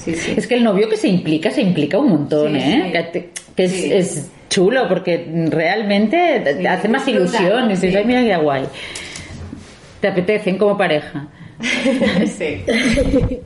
[0.03, 0.35] Sí, sí.
[0.37, 2.83] Es que el novio que se implica, se implica un montón, Sí, ¿eh?
[2.87, 2.93] sí.
[2.93, 3.93] Que, te- que es, Sí.
[3.93, 7.67] es chulo porque realmente hace más ilusión.
[7.67, 8.65] Y dices, ay, mira qué guay.
[10.01, 11.29] Te apetecen como pareja.
[12.39, 12.63] Sí.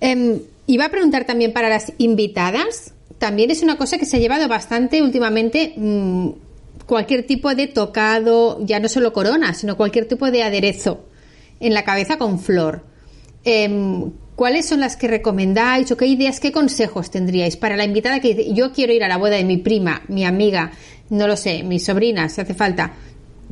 [0.00, 2.94] Em, iba a preguntar también para las invitadas.
[3.20, 5.74] También es una cosa que se ha llevado bastante últimamente.
[5.76, 6.30] mm,
[6.86, 11.04] cualquier tipo de tocado, ya no solo corona, sino cualquier tipo de aderezo
[11.60, 12.84] en la cabeza con flor.
[13.44, 18.20] Em, ¿Cuáles son las que recomendáis o qué ideas, qué consejos tendríais para la invitada
[18.20, 20.72] que dice, yo quiero ir a la boda de mi prima, mi amiga,
[21.10, 22.94] no lo sé, mi sobrina, si hace falta,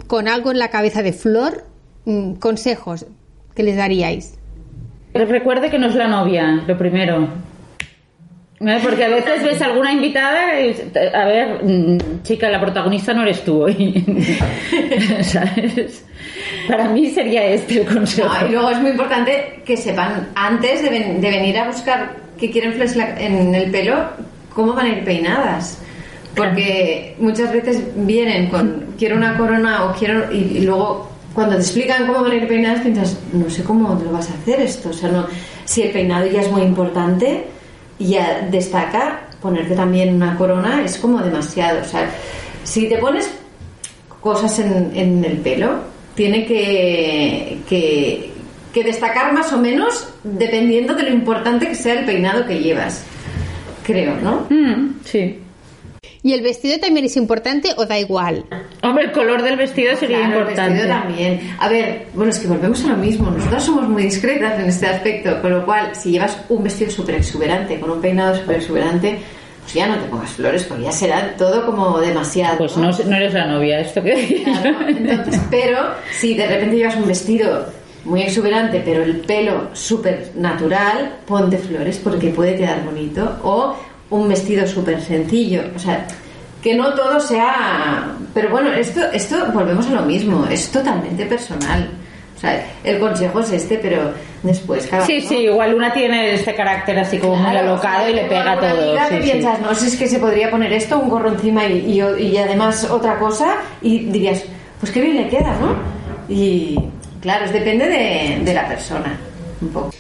[0.07, 1.65] con algo en la cabeza de flor?
[2.07, 3.07] Mm, consejos
[3.55, 4.39] que les daríais.
[5.13, 7.29] Recuerde que no es la novia, lo primero.
[8.61, 8.79] ¿Eh?
[8.83, 10.75] Porque a veces ves alguna invitada y,
[11.15, 14.05] a ver, mm, chica, la protagonista no eres tú hoy.
[15.23, 16.05] ¿Sabes?
[16.69, 18.29] Para mí sería este el consejo.
[18.29, 22.17] No, y luego es muy importante que sepan antes de, ven- de venir a buscar
[22.39, 23.95] que quieren la- en el pelo
[24.53, 25.79] cómo van a ir peinadas.
[26.35, 30.33] Porque muchas veces vienen con quiero una corona o quiero.
[30.33, 34.01] Y, y luego cuando te explican cómo van a ir peinadas piensas, no sé cómo
[34.05, 34.91] lo vas a hacer esto.
[34.91, 35.27] O sea, no,
[35.65, 37.45] si el peinado ya es muy importante
[37.99, 41.81] y ya destaca, ponerte también una corona es como demasiado.
[41.81, 42.11] O sea,
[42.65, 43.31] si te pones
[44.21, 45.81] cosas en, en el pelo,
[46.15, 48.33] tiene que, que,
[48.73, 53.05] que destacar más o menos dependiendo de lo importante que sea el peinado que llevas.
[53.85, 54.47] Creo, ¿no?
[54.51, 55.39] Mm, sí.
[56.23, 58.45] ¿Y el vestido también es importante o da igual?
[58.83, 60.73] Hombre, el color del vestido sería Claro, el importante.
[60.75, 61.57] vestido también.
[61.59, 63.31] A ver, bueno, es que volvemos a lo mismo.
[63.31, 67.17] Nosotras somos muy discretas en este aspecto, con lo cual, si llevas un vestido súper
[67.17, 69.19] exuberante, con un peinado súper exuberante,
[69.63, 72.59] pues ya no te pongas flores, porque ya será todo como demasiado.
[72.59, 75.79] Pues no, no eres la novia, esto que Claro, entonces, pero
[76.19, 77.67] si de repente llevas un vestido
[78.05, 83.39] muy exuberante, pero el pelo súper natural, ponte flores porque puede quedar bonito.
[83.43, 83.77] O
[84.11, 85.63] un vestido súper sencillo.
[85.77, 86.07] O sea,
[86.63, 88.13] que no todo sea...
[88.35, 91.91] Pero bueno, esto, esto volvemos a lo mismo, es totalmente personal.
[92.37, 94.13] O sea, el consejo es este, pero
[94.45, 97.97] después cada Sí, uno- sí, igual una tiene este carácter así como muy Claro, alocado
[97.99, 98.83] o sea, y le pega todo.
[98.83, 99.31] amiga sí, que sí.
[99.31, 102.37] piensas, no sé, es que se podría poner esto, un gorro encima y, y- y
[102.39, 104.45] además otra cosa, y dirías,
[104.79, 105.75] pues qué bien le queda, ¿no?
[106.33, 106.79] Y
[107.21, 109.19] claro, es depende de, de la persona,
[109.61, 109.91] un poco.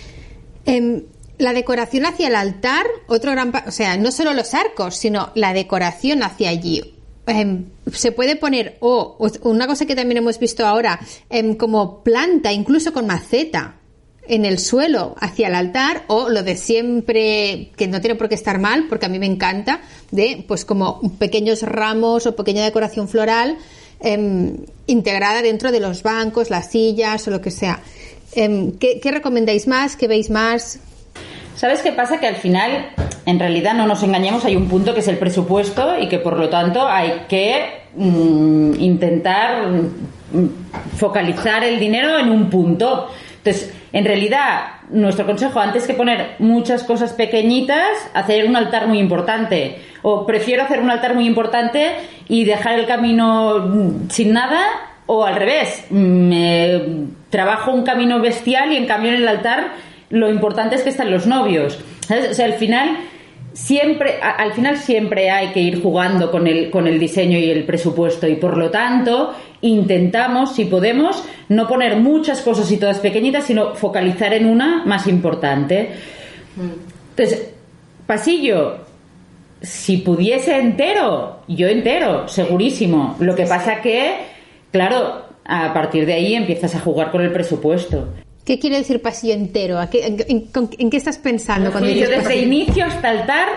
[0.65, 1.03] Em,
[1.39, 5.53] la decoración hacia el altar, otro gran, o sea, no solo los arcos, sino la
[5.53, 6.95] decoración hacia allí.
[7.27, 10.99] Em, se puede poner, o una cosa que también hemos visto ahora,
[11.31, 13.77] em, como planta, incluso con maceta,
[14.27, 18.35] en el suelo hacia el altar, o lo de siempre, que no tiene por qué
[18.35, 19.81] estar mal, porque a mí me encanta,
[20.11, 23.57] de pues como pequeños ramos o pequeña decoración floral
[24.01, 27.83] em, integrada dentro de los bancos, las sillas o lo que sea.
[28.33, 29.97] ¿qué, qué recomendáis más?
[29.97, 30.79] ¿Qué veis más?
[31.59, 32.21] ¿Sabes qué pasa?
[32.21, 32.91] Que al final,
[33.27, 36.39] en realidad, no nos engañemos, hay un punto que es el presupuesto y que por
[36.39, 43.09] lo tanto hay que mm, intentar mm, focalizar el dinero en un punto.
[43.39, 49.01] Entonces, en realidad, nuestro consejo, antes que poner muchas cosas pequeñitas, hacer un altar muy
[49.01, 49.81] importante.
[50.03, 51.89] O prefiero hacer un altar muy importante
[52.29, 54.65] y dejar el camino mm, sin nada,
[55.07, 60.31] o al revés, me trabajo un camino bestial y en cambio en el altar lo
[60.31, 61.79] importante es que están los novios.
[62.07, 62.31] ¿sabes?
[62.31, 62.97] O sea, al final
[63.53, 67.51] siempre a- al final siempre hay que ir jugando con el con el diseño y
[67.51, 72.99] el presupuesto y por lo tanto intentamos si podemos no poner muchas cosas y todas
[73.01, 75.91] pequeñitas sino focalizar en una más importante
[77.11, 77.53] entonces
[78.07, 78.77] pasillo
[79.61, 84.15] si pudiese entero yo entero segurísimo lo que pasa que
[84.71, 88.09] claro a partir de ahí empiezas a jugar con el presupuesto
[88.49, 89.79] ¿Qué quiere decir pasillo entero?
[89.79, 92.43] ¿A qué- en, en- con- en qué estás pensando cuando dices desde pasillo?
[92.47, 93.49] inicio hasta altar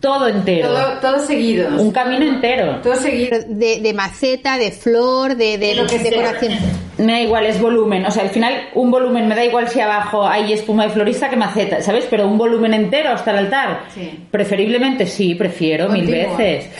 [0.00, 1.68] todo entero Todo, todo seguido.
[1.78, 3.36] un camino entero Todo seguido.
[3.46, 6.10] De, de maceta, de flor, de, de De lo que sea.
[6.10, 6.54] decoración.
[6.96, 8.06] Me da igual, es volumen.
[8.06, 11.28] O sea, al final, un volumen me da igual si abajo hay espuma de florista
[11.28, 12.06] que maceta, ¿sabes?
[12.08, 13.82] Pero un volumen entero hasta el altar.
[13.94, 14.18] Sí.
[14.30, 16.70] Preferiblemente sí, prefiero mil veces.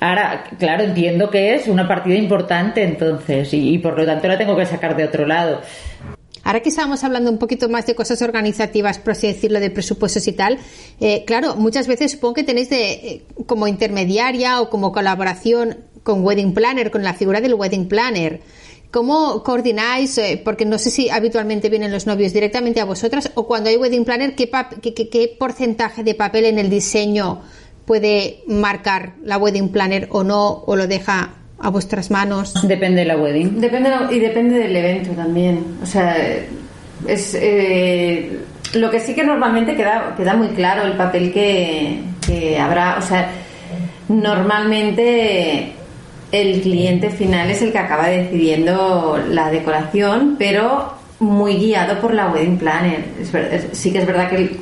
[0.00, 4.38] Ahora, claro, entiendo que es una partida importante entonces y, y por lo tanto la
[4.38, 5.60] tengo que sacar de otro lado.
[6.44, 10.26] Ahora que estábamos hablando un poquito más de cosas organizativas, por así decirlo, de presupuestos
[10.28, 10.58] y tal,
[11.00, 16.24] eh, claro, muchas veces supongo que tenéis de, eh, como intermediaria o como colaboración con
[16.24, 18.40] Wedding Planner, con la figura del Wedding Planner.
[18.90, 20.16] ¿Cómo coordináis?
[20.16, 23.76] Eh, porque no sé si habitualmente vienen los novios directamente a vosotras o cuando hay
[23.76, 27.42] Wedding Planner, ¿qué, qué- qué- qué porcentaje de papel en el diseño
[27.84, 32.54] puede marcar la Wedding Planner o no, o lo deja a vuestras manos?
[32.66, 33.60] Depende de la wedding.
[33.60, 35.78] Depende de- y depende del evento también.
[35.82, 36.16] O sea,
[37.06, 38.38] es eh,
[38.74, 42.96] lo que sí que normalmente queda, queda muy claro el papel que, que habrá.
[42.98, 43.30] O sea,
[44.08, 45.72] normalmente
[46.30, 52.28] el cliente final es el que acaba decidiendo la decoración, pero muy guiado por la
[52.28, 53.04] wedding planner.
[53.20, 54.56] Es ver- es- sí que es verdad que el-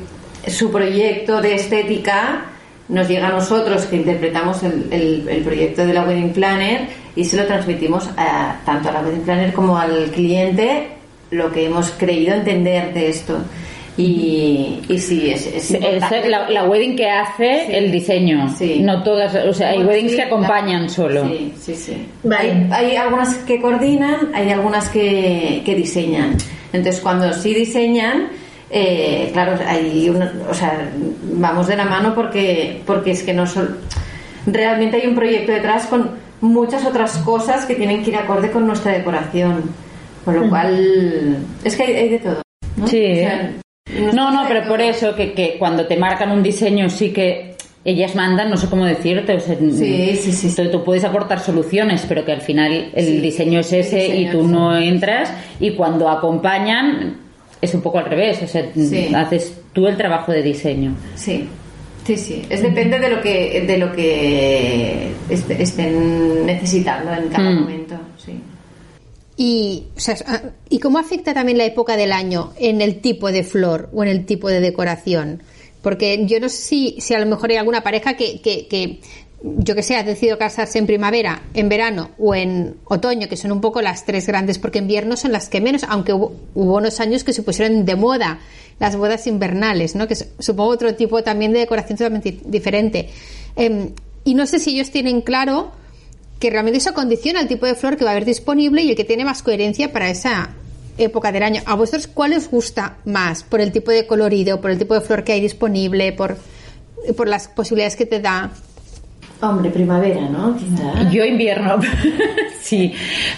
[0.51, 2.45] su proyecto de estética
[2.89, 7.23] nos llega a nosotros que interpretamos el, el- el proyecto de la wedding planner y
[7.25, 10.87] se lo transmitimos a- tanto a la wedding planner como al cliente
[11.31, 13.39] lo que hemos creído entender de esto.
[13.99, 15.71] Y, y sí, es, es
[16.29, 17.71] la, la wedding que hace Sí.
[17.73, 18.47] el diseño.
[18.55, 18.79] Sí.
[18.79, 21.27] No todas, o sea, hay Bueno, weddings sí, que acompañan solo.
[21.27, 21.97] Sí, sí, sí.
[22.23, 22.51] Vale.
[22.71, 26.37] Hay, hay algunas que coordinan, hay algunas que, que diseñan.
[26.73, 28.27] Entonces, cuando sí diseñan,
[28.69, 30.89] eh, claro, hay una- o sea,
[31.33, 33.77] vamos de la mano porque, porque es que no son.
[34.45, 36.11] Realmente hay un proyecto detrás con
[36.41, 39.63] muchas otras cosas que tienen que ir acorde con nuestra decoración.
[40.23, 42.41] Con lo cual, es que hay, hay de todo.
[42.75, 42.87] ¿no?
[42.87, 43.11] Sí.
[43.11, 43.51] O sea,
[44.13, 47.55] No, no, pero por eso que, que cuando te marcan un diseño sí que
[47.85, 50.53] ellas mandan, no sé cómo decirte, o sea, Sí, sí, sí.
[50.53, 54.31] Tú, tú puedes aportar soluciones, pero que al final el diseño es ese y diseño
[54.33, 57.15] tú es- no entras y cuando acompañan
[57.61, 59.11] es un poco al revés, o sea, Sí.
[59.15, 60.95] haces tú el trabajo de diseño.
[61.15, 61.47] Sí,
[62.05, 62.41] sí, sí.
[62.49, 67.59] Es depende de lo que de lo que est- estén necesitando en cada Mm.
[67.61, 67.95] momento.
[68.17, 68.33] Sí.
[69.39, 73.31] Y, o sea, ah, ¿Y cómo afecta también la época del año en el tipo
[73.31, 75.43] de flor o en el tipo de decoración?
[75.83, 78.99] Porque yo no sé si, si a lo mejor hay alguna pareja que, que, que,
[79.43, 83.51] yo que sé, ha decidido casarse en primavera, en verano o en otoño, que son
[83.51, 86.77] un poco las tres grandes, porque en invierno son las que menos, aunque hubo, hubo
[86.77, 88.39] unos años que se pusieron de moda
[88.79, 90.07] las bodas invernales, ¿no?
[90.07, 93.09] que es, supongo otro tipo también de decoración totalmente diferente.
[93.55, 93.91] Em,
[94.23, 95.71] y no sé si ellos tienen claro
[96.39, 98.95] que realmente eso condiciona el tipo de flor que va a haber disponible y el
[98.95, 100.49] que tiene más coherencia para esa
[100.97, 101.61] época del año.
[101.65, 103.43] ¿A vosotros cuál os gusta más?
[103.43, 106.37] ¿Por el tipo de colorido, por el tipo de flor que hay disponible, por,
[107.15, 108.51] por las posibilidades que te da?
[109.39, 110.55] Hombre, primavera, ¿no?
[110.57, 111.09] Quizá.
[111.11, 111.75] Yo invierno,
[112.61, 112.91] sí,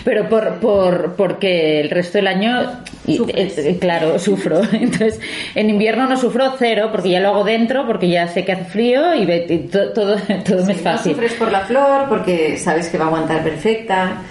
[0.06, 2.72] pero por, por, porque el resto del año,
[3.06, 4.62] eh, claro, sufro.
[4.72, 5.20] Entonces,
[5.56, 8.64] en invierno no sufro cero, porque ya lo hago dentro, porque ya sé que hace
[8.64, 11.12] frío y, ve- y to- todo, todo me es fácil.
[11.12, 14.22] No sufres por la flor porque sabes que va a aguantar perfecta.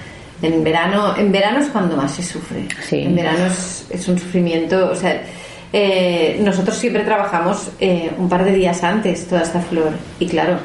[0.40, 2.60] En verano, en verano es cuando más se sufre.
[2.88, 3.00] Sí.
[3.02, 5.20] En verano es, es un sufrimiento, o sea,
[5.72, 10.56] eh, nosotros siempre trabajamos eh, un par de días antes toda esta flor y claro,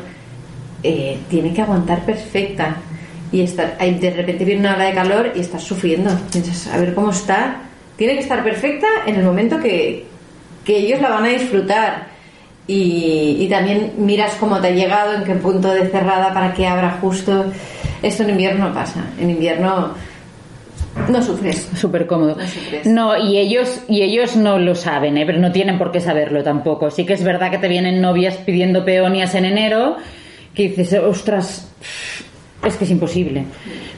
[0.84, 2.78] eh, tiene que aguantar perfecta
[3.32, 6.12] y estar, de repente viene una ola de calor y estás sufriendo.
[6.32, 7.62] Piensas, a ver cómo está.
[7.96, 10.06] Tiene que estar perfecta en el momento que,
[10.64, 12.08] que ellos la van a disfrutar.
[12.68, 16.68] Y, y también miras cómo te ha llegado, en qué punto de cerrada para que
[16.68, 17.46] abra justo.
[18.02, 19.04] Esto en invierno no pasa.
[19.20, 19.94] En invierno
[21.10, 21.70] no sufres.
[21.76, 22.36] Súper cómodo.
[22.36, 22.86] No sufres.
[22.86, 25.26] No, y ellos, y ellos no lo saben, ¿eh?
[25.26, 26.92] pero no tienen por qué saberlo tampoco.
[26.92, 29.98] Sí que es verdad que te vienen novias pidiendo peonias en enero,
[30.54, 31.68] que dices, ostras,
[32.66, 33.46] es que es imposible.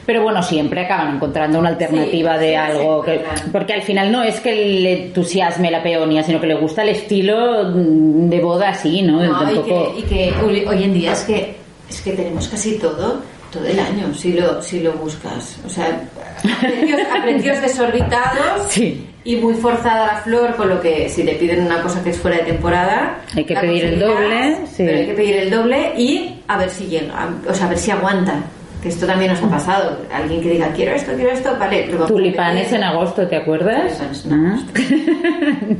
[0.04, 3.02] Pero bueno, siempre acaban encontrando una alternativa Sí, de sí, algo.
[3.02, 3.20] que-
[3.52, 6.90] porque al final no es que le entusiasme la peonia, sino que le gusta el
[6.90, 9.22] estilo mm, de boda así, ¿no?
[9.24, 11.56] No, y, que, y que hoy hoy en día es que
[11.88, 13.20] es que tenemos casi todo
[13.52, 16.02] todo el año si lo si lo buscas o sea
[16.44, 19.06] a precios, desorbitados Sí.
[19.24, 22.18] y muy forzada la flor con lo que si te piden una cosa que es
[22.18, 24.84] fuera de temporada Hay que pedir el doble, sí.
[24.86, 27.78] pero hay que pedir el doble y a ver si llega o sea a ver
[27.78, 28.34] si aguanta
[28.82, 32.70] que esto también nos ha pasado alguien que diga quiero esto quiero esto vale Tulipanes
[32.72, 34.00] en agosto, ¿te acuerdas?
[34.30, 34.58] Ah.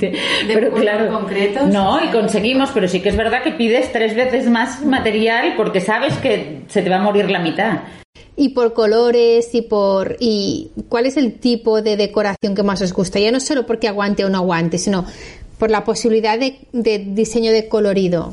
[0.49, 1.69] pero puntos claro, concretos.
[1.69, 5.81] no, y conseguimos, pero sí que es verdad que pides tres veces más material porque
[5.81, 7.79] sabes que se te va a morir la mitad.
[8.39, 12.93] Y por colores y por y cuál es el tipo de decoración que más os
[12.93, 15.07] gusta, ya no solo porque aguante o no aguante, sino
[15.59, 18.33] por la posibilidad de, de diseño de colorido.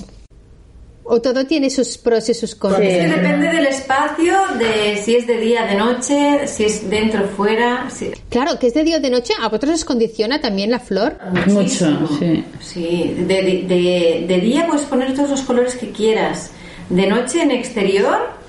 [1.06, 2.82] O todo tiene sus pros y sus contras.
[2.84, 7.28] Es que depende del espacio, de si es de día, de noche, si es dentro,
[7.28, 7.89] fuera.
[7.89, 10.80] si- Claro, que es de día o de noche, ¿a vosotros os condiciona también la
[10.80, 11.18] flor?
[11.47, 11.99] Muchísimo.
[12.01, 12.43] Mucho, sí.
[12.62, 16.51] Sí, de, de- de- de día puedes poner todos los colores que quieras.
[16.89, 18.43] De noche en exterior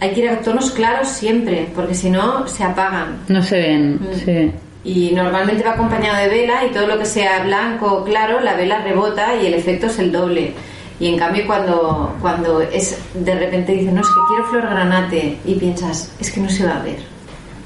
[0.00, 3.20] hay que ir a tonos claros siempre, porque si no se apagan.
[3.28, 4.52] No se ven, sí.
[4.84, 8.54] Y normalmente va acompañado de vela y todo lo que sea blanco o claro, la
[8.54, 10.52] vela rebota y el efecto es el doble.
[11.00, 15.38] Y en cambio cuando, cuando es de repente dices, no, es que quiero flor granate
[15.44, 16.98] y piensas, es que no se va a ver,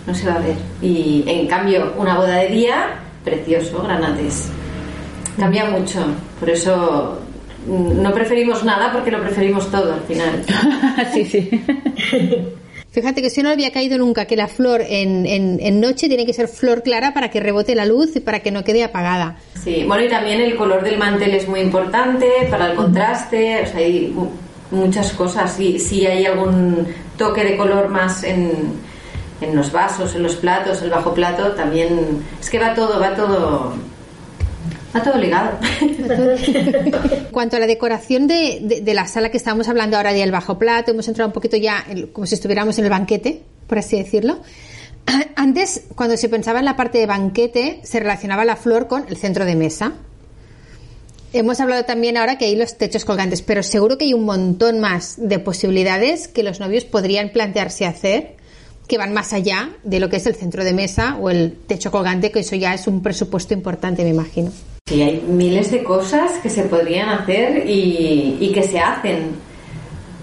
[0.07, 0.57] no se va a ver.
[0.81, 4.49] Y en cambio una boda de día, precioso, granates.
[5.39, 6.05] Cambia mucho,
[6.41, 7.30] por eso mm,
[7.67, 10.45] no preferimos nada porque lo preferimos todo al final.
[11.13, 11.51] sí, sí.
[12.93, 16.27] Fíjate que si no había caído nunca que la flor en, en- en noche tiene
[16.27, 19.37] que ser flor clara para que rebote la luz y para que no quede apagada.
[19.63, 23.67] Sí, bueno, y también el color del mantel es muy importante para el contraste, o
[23.67, 24.31] sea, hay mu-
[24.73, 25.53] muchas cosas.
[25.55, 28.51] Si, si hay algún toque de color más en,
[29.41, 32.25] en los vasos, en los platos, el bajo plato, también.
[32.41, 33.73] Es que va todo, va todo.
[34.95, 35.59] Va todo ligado.
[37.31, 40.59] Cuanto a la decoración de, de- de la sala que estábamos hablando ahora del bajo
[40.59, 43.97] plato, hemos entrado un poquito ya en- como si estuviéramos en el banquete, por así
[43.99, 44.41] decirlo.
[45.37, 49.17] Antes, cuando se pensaba en la parte de banquete, se relacionaba la flor con el
[49.17, 49.93] centro de mesa.
[51.33, 54.81] Hemos hablado también ahora que hay los techos colgantes, pero seguro que hay un montón
[54.81, 58.35] más de posibilidades que los novios podrían plantearse hacer
[58.89, 61.93] que van más allá de lo que es el centro de mesa o el techo
[61.93, 64.51] colgante, que eso ya es un presupuesto importante, me imagino.
[64.91, 69.37] Sí, hay miles de cosas que se podrían hacer y, y que se hacen.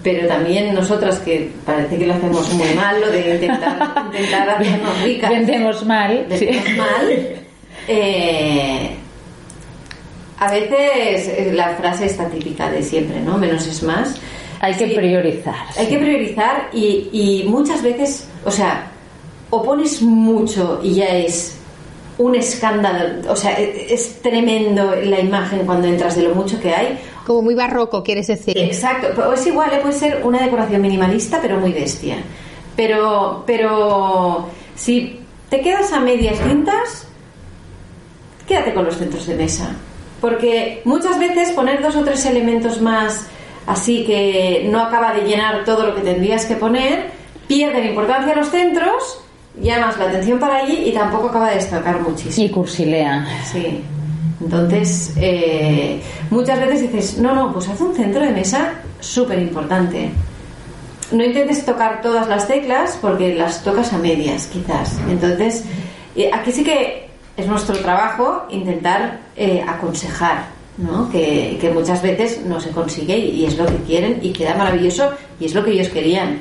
[0.02, 5.02] Pero también nosotras, que parece que lo hacemos muy mal, lo de intentar, intentar hacernos
[5.02, 5.30] ricas.
[5.30, 6.26] Vendemos mal.
[6.30, 6.44] sí.
[6.46, 7.12] Vendemos mal.
[7.88, 8.90] eh,
[10.38, 13.38] a veces eh, la frase está típica de siempre, ¿no?
[13.38, 14.14] Menos es más.
[14.60, 15.54] Hay que Sí, priorizar.
[15.76, 15.92] Hay sí.
[15.92, 18.90] que priorizar y, y muchas veces, o sea,
[19.50, 21.57] o pones mucho y ya es
[22.18, 26.74] un escándalo, o sea, e- es tremendo la imagen cuando entras de lo mucho que
[26.74, 26.98] hay.
[27.26, 28.58] Como muy barroco, quieres decir.
[28.58, 29.78] Exacto, o es igual, ¿eh?
[29.80, 32.16] puede ser una decoración minimalista pero muy bestia.
[32.74, 37.06] Pero, pero si te quedas a medias tintas,
[38.46, 39.76] quédate con los centros de mesa.
[40.20, 43.28] Porque muchas veces poner dos o tres elementos más
[43.68, 47.10] así que no acaba de llenar todo lo que tendrías que poner,
[47.46, 49.20] pierden importancia los centros,
[49.62, 52.46] llamas la atención para allí y tampoco acaba de destacar muchísimo.
[52.46, 53.26] Y cursilea.
[53.50, 53.82] Sí.
[54.40, 56.00] Entonces, eh,
[56.30, 60.10] muchas veces dices, no, no, pues haz un centro de mesa súper importante.
[61.10, 64.96] No intentes tocar todas las teclas porque las tocas a medias, quizás.
[65.08, 65.64] Entonces,
[66.14, 70.46] eh, aquí sí que es nuestro trabajo intentar eh, aconsejar,
[70.76, 71.10] ¿no?
[71.10, 74.54] Que, que muchas veces no se consigue y, y es lo que quieren y queda
[74.54, 76.40] maravilloso y es lo que ellos querían.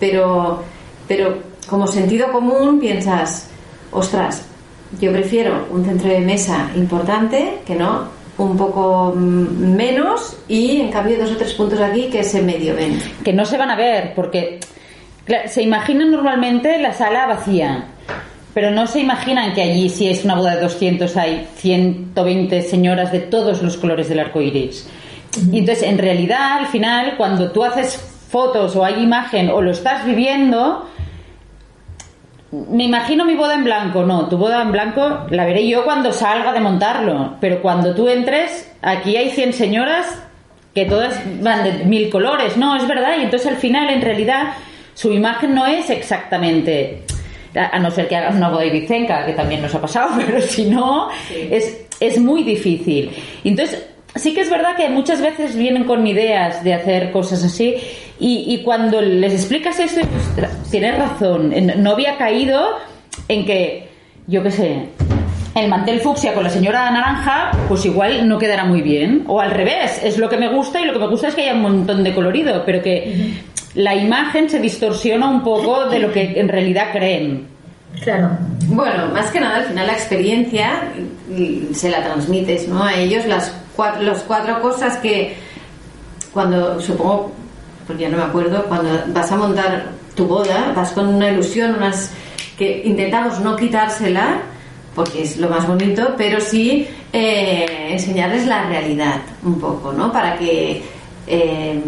[0.00, 0.62] Pero,
[1.06, 3.48] pero como sentido común piensas,
[3.90, 4.44] ostras,
[5.00, 10.90] yo prefiero un centro de mesa importante que no un poco mm, menos y en
[10.90, 12.98] cambio dos o tres puntos aquí que se medio ven.
[13.24, 14.60] Que no se van a ver, porque
[15.46, 17.84] Se imaginan normalmente la sala vacía,
[18.52, 23.12] pero no se imaginan que allí, si es una boda de 200, hay 120 señoras
[23.12, 24.88] de todos los colores del arco iris.
[25.50, 27.96] Y entonces, en realidad, al final, cuando tú haces
[28.28, 30.88] fotos o hay imagen o lo estás viviendo,
[32.52, 36.12] me imagino mi boda en blanco, no, tu boda en blanco la veré yo cuando
[36.12, 40.22] salga de montarlo, pero cuando tú entres, aquí hay 100 señoras
[40.74, 44.54] que todas van de mil colores, no, es verdad, y entonces al final en realidad
[44.92, 47.04] su imagen no es exactamente,
[47.54, 50.66] a no ser que hagas una boda ibicenca, que también nos ha pasado, pero si
[50.66, 53.10] no, es, es muy difícil.
[53.44, 57.76] Entonces sí que es verdad que muchas veces vienen con ideas de hacer cosas así
[58.18, 60.08] y, y cuando les explicas "Ostras,
[60.70, 62.76] tienes razón, no había caído
[63.28, 63.88] en que,
[64.26, 64.88] yo qué sé,
[65.54, 69.24] el mantel fucsia con la señora naranja, pues igual no quedará muy bien.
[69.26, 71.42] O al revés, es lo que me gusta y lo que me gusta es que
[71.42, 73.34] haya un montón de colorido, pero que
[73.74, 77.46] la imagen se distorsiona un poco de lo que en realidad creen.
[78.02, 78.30] Claro.
[78.66, 80.84] Bueno, más que nada al final la experiencia
[81.28, 82.82] mm, se la transmites, ¿no?
[82.82, 85.36] A ellos las cuatro, las cuatro cosas que
[86.32, 87.32] cuando, supongo,
[87.86, 91.74] porque ya no me acuerdo, cuando vas a montar tu boda, vas con una ilusión,
[91.76, 92.10] unas
[92.56, 94.42] que intentamos no quitársela,
[94.94, 100.12] porque es lo más bonito, pero sí eh, enseñarles la realidad un poco, ¿no?
[100.12, 100.82] Para que
[101.26, 101.80] eh,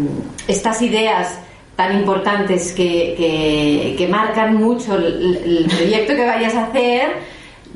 [0.47, 1.39] estas ideas
[1.75, 7.34] tan importantes que, que, que marcan mucho el proyecto que vayas a hacer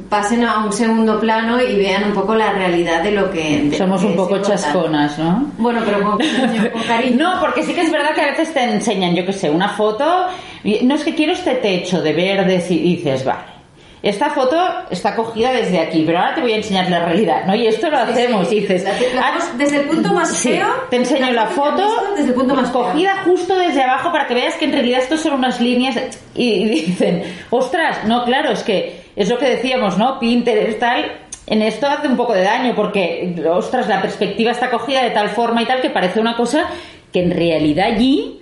[0.09, 3.77] pasen a un segundo plano y vean un poco la realidad de lo que de
[3.77, 5.51] Somos lo un poco chasconas, ¿no?
[5.57, 7.17] Bueno, pero con cariño, con cariño.
[7.17, 9.69] No, porque sí que es verdad que a veces te enseñan, yo qué sé, una
[9.69, 10.27] foto,
[10.63, 13.58] y no es que quiero este techo de verdes y dices, vale.
[14.01, 14.57] Esta foto
[14.89, 17.53] está cogida desde aquí, pero ahora te voy a enseñar la realidad, ¿no?
[17.53, 20.95] Y esto lo hacemos, dices, La- la- "Ah, desde el punto más Sí, feo, te
[20.95, 21.85] enseño la foto
[22.15, 22.81] desde el punto más feo.
[22.83, 25.97] cogida justo desde abajo para que veas que en realidad esto son unas líneas
[26.33, 30.17] y, y dicen, ostras, no, claro, es que es lo que decíamos, ¿no?
[30.17, 31.11] Pinterest tal,
[31.47, 35.27] en esto hace un poco de daño porque, ostras, la perspectiva está cogida de tal
[35.29, 36.67] forma y tal que parece una cosa
[37.11, 38.39] que en realidad allí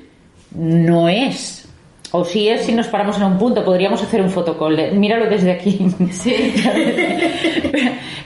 [0.51, 1.66] no es.
[2.12, 4.76] O sí es si nos paramos en un punto, podríamos hacer un fotocall.
[4.76, 5.80] de, Míralo desde aquí.
[6.12, 6.55] Sí.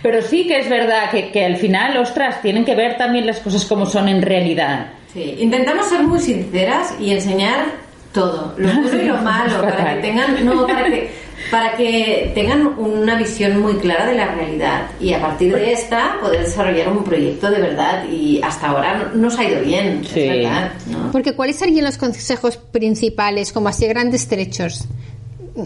[0.03, 3.39] Pero sí que es verdad que, que al final, ostras, tienen que ver también las
[3.39, 4.87] cosas como son en realidad.
[5.13, 7.65] Sí, intentamos ser muy sinceras y enseñar
[8.13, 11.11] todo, lo bueno y lo malo, para que tengan, no, para que,
[11.49, 16.17] para que tengan una visión muy clara de la realidad y a partir de esta
[16.21, 20.21] poder desarrollar un proyecto de verdad y hasta ahora no- nos ha ido bien, Sí.
[20.21, 21.11] es verdad, ¿no?
[21.11, 24.85] Porque ¿cuáles serían los consejos principales, como así grandes trechos,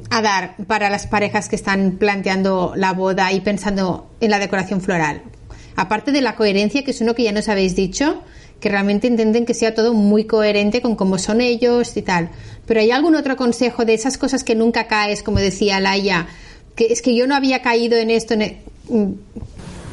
[0.10, 4.82] a dar para las parejas que están planteando la boda y pensando en la decoración
[4.82, 5.22] floral?
[5.76, 8.22] Aparte de la coherencia, que es uno que ya nos habéis dicho,
[8.66, 12.30] que realmente intenten que sea todo muy coherente con cómo son ellos y tal.
[12.66, 16.26] Pero ¿hay algún otro consejo de esas cosas que nunca caes, como decía Laia?
[16.76, 18.34] Que es que yo no había caído en esto.
[18.34, 18.58] en e-
[18.90, 19.12] mm,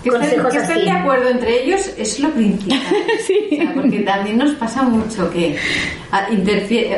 [0.02, 0.40] Que estén,
[0.78, 2.80] que de acuerdo entre ellos es lo principal.
[3.20, 5.54] O sea, porque también nos pasa mucho que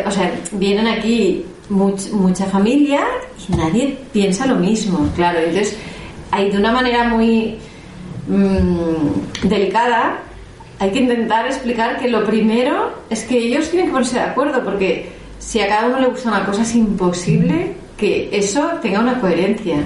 [0.07, 3.01] o sea, vienen aquí much- mucha familia
[3.49, 5.41] y nadie piensa lo mismo, claro.
[5.41, 5.77] Entonces,
[6.31, 7.57] hay de una manera muy
[8.29, 10.21] mm, delicada,
[10.79, 14.65] hay que intentar explicar que lo primero es que ellos tienen que ponerse de acuerdo,
[14.65, 19.21] porque si a cada uno le gusta una cosa es imposible que eso tenga una
[19.21, 19.77] coherencia.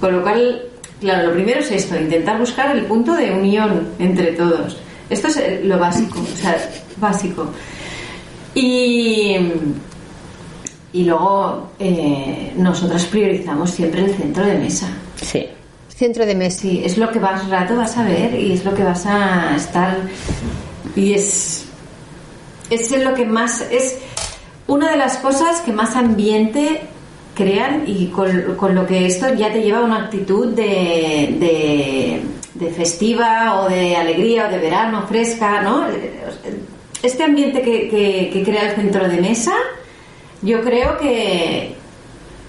[0.00, 0.62] Con lo cual,
[1.00, 4.78] claro, lo primero es esto, intentar buscar el punto de unión entre todos.
[5.08, 6.56] Esto es lo básico, o sea,
[6.96, 7.50] básico.
[8.54, 9.36] Y,
[10.92, 14.88] y luego eh, nosotras priorizamos siempre el centro de mesa.
[15.16, 15.46] Sí.
[16.00, 16.62] Centro de mesa.
[16.62, 19.54] Sí, es lo que más rato vas a ver y es lo que vas a
[19.54, 19.98] estar
[20.96, 21.66] y es
[22.70, 23.98] es lo que más es
[24.66, 26.80] una de las cosas que más ambiente
[27.34, 32.22] crean y con, con lo que esto ya te lleva a una actitud de,
[32.54, 35.86] de, festiva o de alegría o de verano fresca, ¿no?
[37.02, 39.54] Este ambiente que, que crea el centro de mesa,
[40.42, 41.74] yo creo que,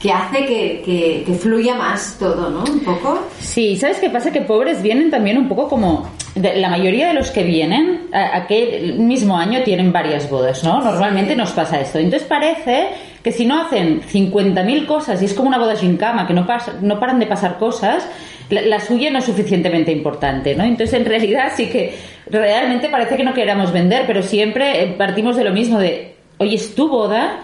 [0.02, 2.64] que hace que, que, fluya más todo, ¿no?
[2.64, 3.28] Un poco.
[3.40, 4.32] Sí, ¿sabes qué pasa?
[4.32, 6.10] Que pobres vienen también un poco como...
[6.36, 10.82] la mayoría de los que vienen, aquel mismo año tienen varias bodas, ¿no?
[10.82, 12.00] Normalmente nos pasa esto.
[12.00, 12.88] Entonces parece
[13.24, 16.48] que si no hacen 50.000 cosas y es como una boda sin cama, que no,
[16.48, 18.08] pasa, no paran de pasar cosas,
[18.50, 20.64] la, la suya no es suficientemente importante, ¿no?
[20.64, 21.94] Entonces en realidad sí que
[22.28, 26.56] realmente parece que no queramos vender, pero siempre eh, partimos de lo mismo de, oye,
[26.56, 27.42] es tu boda,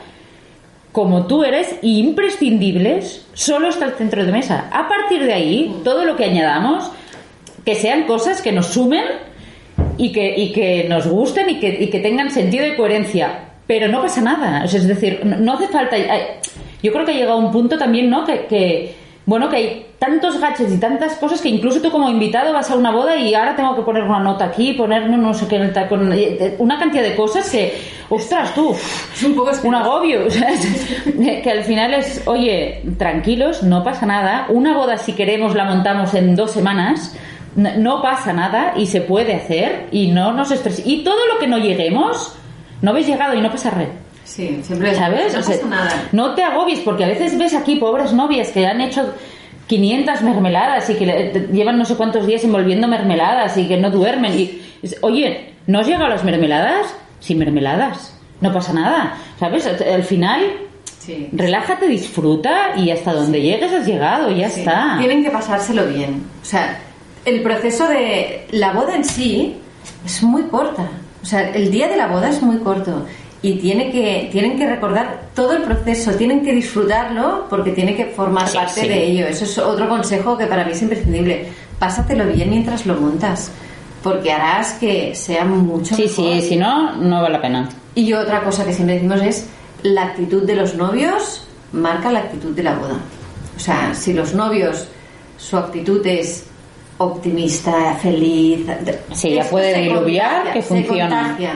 [0.97, 4.67] como tú eres imprescindibles, solo está el centro de mesa.
[4.73, 6.89] A partir de ahí, todo lo que añadamos,
[7.63, 9.03] que sean cosas que nos sumen
[9.99, 13.43] y que, y que nos gusten y que, y que tengan sentido y coherencia.
[13.67, 14.63] pero no pasa nada.
[14.63, 15.95] Es decir, no, hace falta.
[15.97, 16.39] hay-
[16.81, 18.23] yo creo que ha llegado un punto también, ¿no?
[18.25, 18.95] Que,
[19.27, 22.77] bueno, que hay tantos gadgets y tantas cosas que incluso tú como invitado vas a
[22.77, 25.57] una boda y ahora tengo que poner una nota aquí, poner no, no sé qué
[25.57, 26.13] en el tacón,
[26.59, 30.19] una cantidad de cosas que, ostras, tú, Es un poco un agobio.
[31.43, 34.45] que al final es, oye, tranquilos, no pasa nada.
[34.47, 37.13] Una boda, si queremos, la montamos en dos semanas.
[37.57, 40.89] No, no pasa nada y se puede hacer y no nos estresemos.
[40.89, 42.33] Y todo lo que no lleguemos,
[42.81, 43.89] no habéis llegado y no pasa red.
[44.27, 45.33] Sí, siempre ¿Sabes?
[45.33, 46.03] no O sea, pasa nada.
[46.11, 49.13] no te agobies porque a veces ves aquí pobres novias que han hecho
[49.67, 54.37] 500 mermeladas y que llevan no sé cuántos días envolviendo mermeladas y que no duermen.
[54.37, 54.61] Y,
[55.01, 56.93] oye, ¿no has llegado a las mermeladas?
[57.19, 58.13] Sin mermeladas.
[58.41, 59.17] No pasa nada.
[59.39, 59.65] ¿Sabes?
[59.65, 60.41] Al final,
[60.99, 61.29] Sí.
[61.31, 64.59] relájate, disfruta y hasta donde llegues has llegado, ya Sí.
[64.59, 64.97] está.
[64.99, 66.23] Tienen que pasárselo bien.
[66.41, 66.79] O sea,
[67.25, 69.55] el proceso de la boda en sí
[70.05, 70.87] es muy corta.
[71.23, 73.05] O sea, el día de la boda es muy corto.
[73.41, 78.05] Y tiene que, tienen que recordar todo el proceso, tienen que disfrutarlo porque tiene que
[78.05, 78.87] formar Sí, parte sí.
[78.87, 79.27] de ello.
[79.27, 81.45] Eso es otro consejo que para mí es imprescindible.
[81.77, 83.51] Pásatelo bien mientras lo montas,
[84.01, 86.15] porque harás que sea mucho Sí, mejor.
[86.15, 87.69] sí, si no, no vale la pena.
[87.93, 89.47] Y otra cosa que siempre decimos es
[89.83, 92.97] la actitud de los novios marca la actitud de la boda.
[93.55, 94.87] O sea, si los novios
[95.37, 96.45] su actitud es
[96.97, 98.65] optimista, feliz,
[99.13, 101.21] Sí, ya esto puede se diluviar, que se funciona.
[101.27, 101.51] contagia.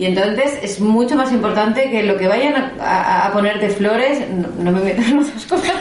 [0.00, 3.68] Y entonces es mucho más importante que lo que vayan a, a- a poner de
[3.68, 5.74] flores, no, no me meto en otras cosas.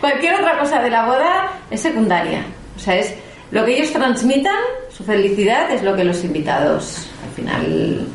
[0.00, 2.44] Cualquier otra cosa de la boda es secundaria.
[2.76, 3.14] O sea, es
[3.50, 4.54] lo que ellos transmitan,
[4.96, 8.06] su felicidad es lo que los invitados al final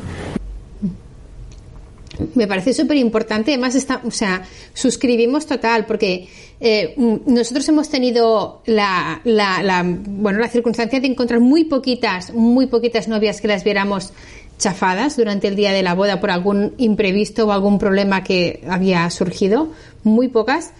[2.34, 3.50] Me parece súper importante.
[3.52, 4.42] Además, está, o sea,
[4.72, 6.28] suscribimos total, porque
[6.60, 6.94] eh,
[7.26, 13.08] nosotros hemos tenido la, la, la, bueno, la circunstancia de encontrar muy poquitas, muy poquitas
[13.08, 14.12] novias que las viéramos
[14.58, 19.08] chafadas durante el día de la boda por algún imprevisto o algún problema que había
[19.10, 19.72] surgido.
[20.02, 20.72] Muy pocas.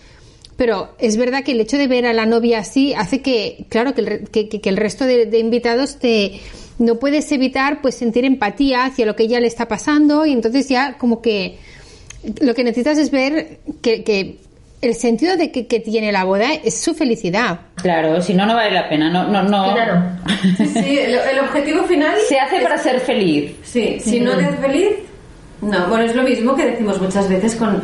[0.57, 3.95] Pero es verdad que el hecho de ver a la novia así hace que, claro,
[3.95, 6.41] que el, que, el resto de, invitados te
[6.79, 10.69] no puedes evitar pues sentir empatía hacia lo que ella le está pasando y entonces
[10.69, 11.57] ya como que
[12.41, 14.39] lo que necesitas es ver que
[14.85, 17.61] el sentido de que, que tiene la boda es su felicidad.
[17.77, 19.11] Claro, si no, no vale la pena.
[19.11, 19.75] No, no, no.
[19.75, 20.03] Claro.
[20.57, 22.15] Sí, sí, el, el objetivo final.
[22.29, 23.53] Se hace para ser feliz.
[23.63, 24.91] Sí, si no te hace feliz,
[25.61, 25.87] no.
[25.89, 27.83] Bueno, es lo mismo que decimos muchas veces con.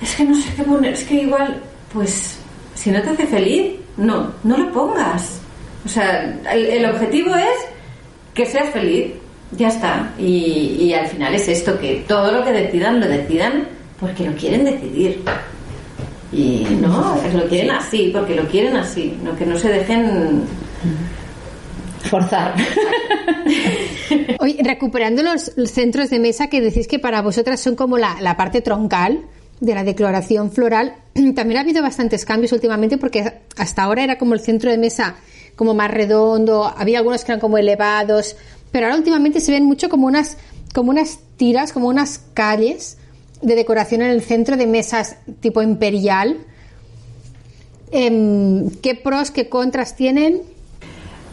[0.00, 1.60] Es que no sé qué poner, es que igual,
[1.92, 2.38] pues,
[2.74, 5.40] si no te hace feliz, no, no lo pongas.
[5.84, 7.66] O sea, el, el objetivo es
[8.32, 9.12] que seas feliz,
[9.52, 10.10] ya está.
[10.18, 13.68] Y, y al final es esto, que todo lo que decidan, lo decidan
[13.98, 15.22] porque lo quieren decidir.
[16.32, 20.42] Y no, lo quieren así, porque lo quieren así, no que no se dejen
[22.04, 22.54] Forzar.
[24.40, 28.36] Oye, recuperando los, centros de mesa que decís que para vosotras son como la, la
[28.36, 29.26] parte troncal
[29.60, 30.94] de la decoración floral,
[31.34, 35.16] también ha habido bastantes cambios últimamente porque hasta ahora era como el centro de mesa
[35.56, 38.36] como más redondo, había algunos que eran como elevados,
[38.72, 40.38] pero ahora últimamente se ven mucho como unas,
[40.72, 42.96] como unas tiras, como unas calles
[43.42, 46.38] de decoración en el centro de mesas tipo imperial.
[47.92, 50.42] Em, ¿Qué pros, qué contras tienen?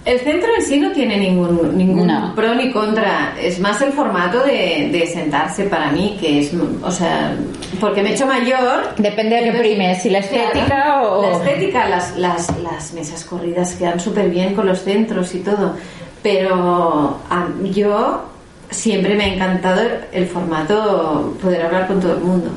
[0.05, 2.33] El centro en sí no tiene ningún, ningún No.
[2.33, 3.35] pro ni contra.
[3.39, 6.51] Es más el formato de, de sentarse para mí, que es,
[6.81, 7.35] o sea,
[7.81, 8.95] porque me he hecho mayor.
[8.97, 13.25] Depende de qué primes, si la estética claro, o- La estética, las, las, las mesas
[13.25, 15.75] corridas quedan súper bien con los centros y todo.
[16.23, 18.23] Pero a- yo
[18.69, 22.49] siempre me ha encantado el formato poder hablar con todo el mundo.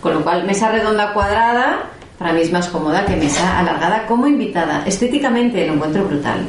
[0.00, 4.26] Con lo cual, mesa redonda cuadrada para mí es más cómoda que mesa alargada como
[4.26, 4.84] invitada.
[4.86, 6.46] Estéticamente lo encuentro brutal.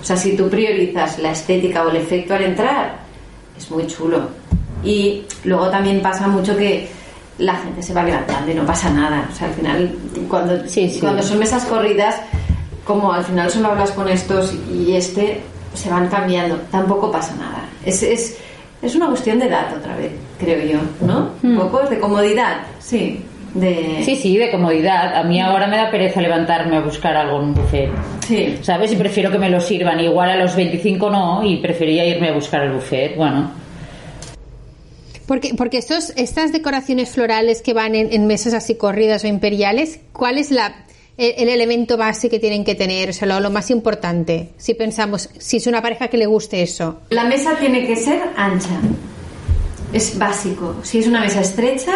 [0.00, 2.96] O sea, si tú priorizas la estética o el efecto al entrar,
[3.56, 4.28] es muy chulo.
[4.84, 6.88] Y luego también pasa mucho que
[7.38, 9.28] la gente se va levantando y no pasa nada.
[9.30, 9.94] O sea, al final,
[10.28, 11.00] cuando, Sí, sí.
[11.00, 12.16] cuando son mesas corridas,
[12.84, 15.42] como al final solo hablas con estos y este,
[15.74, 16.56] se van cambiando.
[16.70, 17.64] Tampoco pasa nada.
[17.84, 18.38] Es, es,
[18.82, 21.30] es una cuestión de edad otra vez, creo yo, ¿no?
[21.42, 23.20] Un poco de comodidad, sí.
[23.54, 24.02] De...
[24.04, 25.16] Sí, sí, de comodidad.
[25.16, 27.90] A mí ahora me da pereza levantarme a buscar algo en un buffet.
[28.26, 28.58] Sí.
[28.62, 28.92] ¿Sabes?
[28.92, 29.98] Y prefiero que me lo sirvan.
[29.98, 33.16] Igual a los 25 no, y prefería irme a buscar el buffet.
[33.16, 33.50] Bueno,
[35.26, 40.00] Porque, porque estos, estas decoraciones florales que van en, en mesas así corridas o imperiales,
[40.12, 40.84] ¿cuál es la,
[41.20, 43.10] el, el elemento base que tienen que tener?
[43.10, 46.62] O sea, lo, lo más importante, si pensamos, si es una pareja que le guste
[46.62, 47.00] eso.
[47.10, 48.80] La mesa tiene que ser ancha.
[49.92, 50.76] Es básico.
[50.82, 51.94] Si es una mesa estrecha,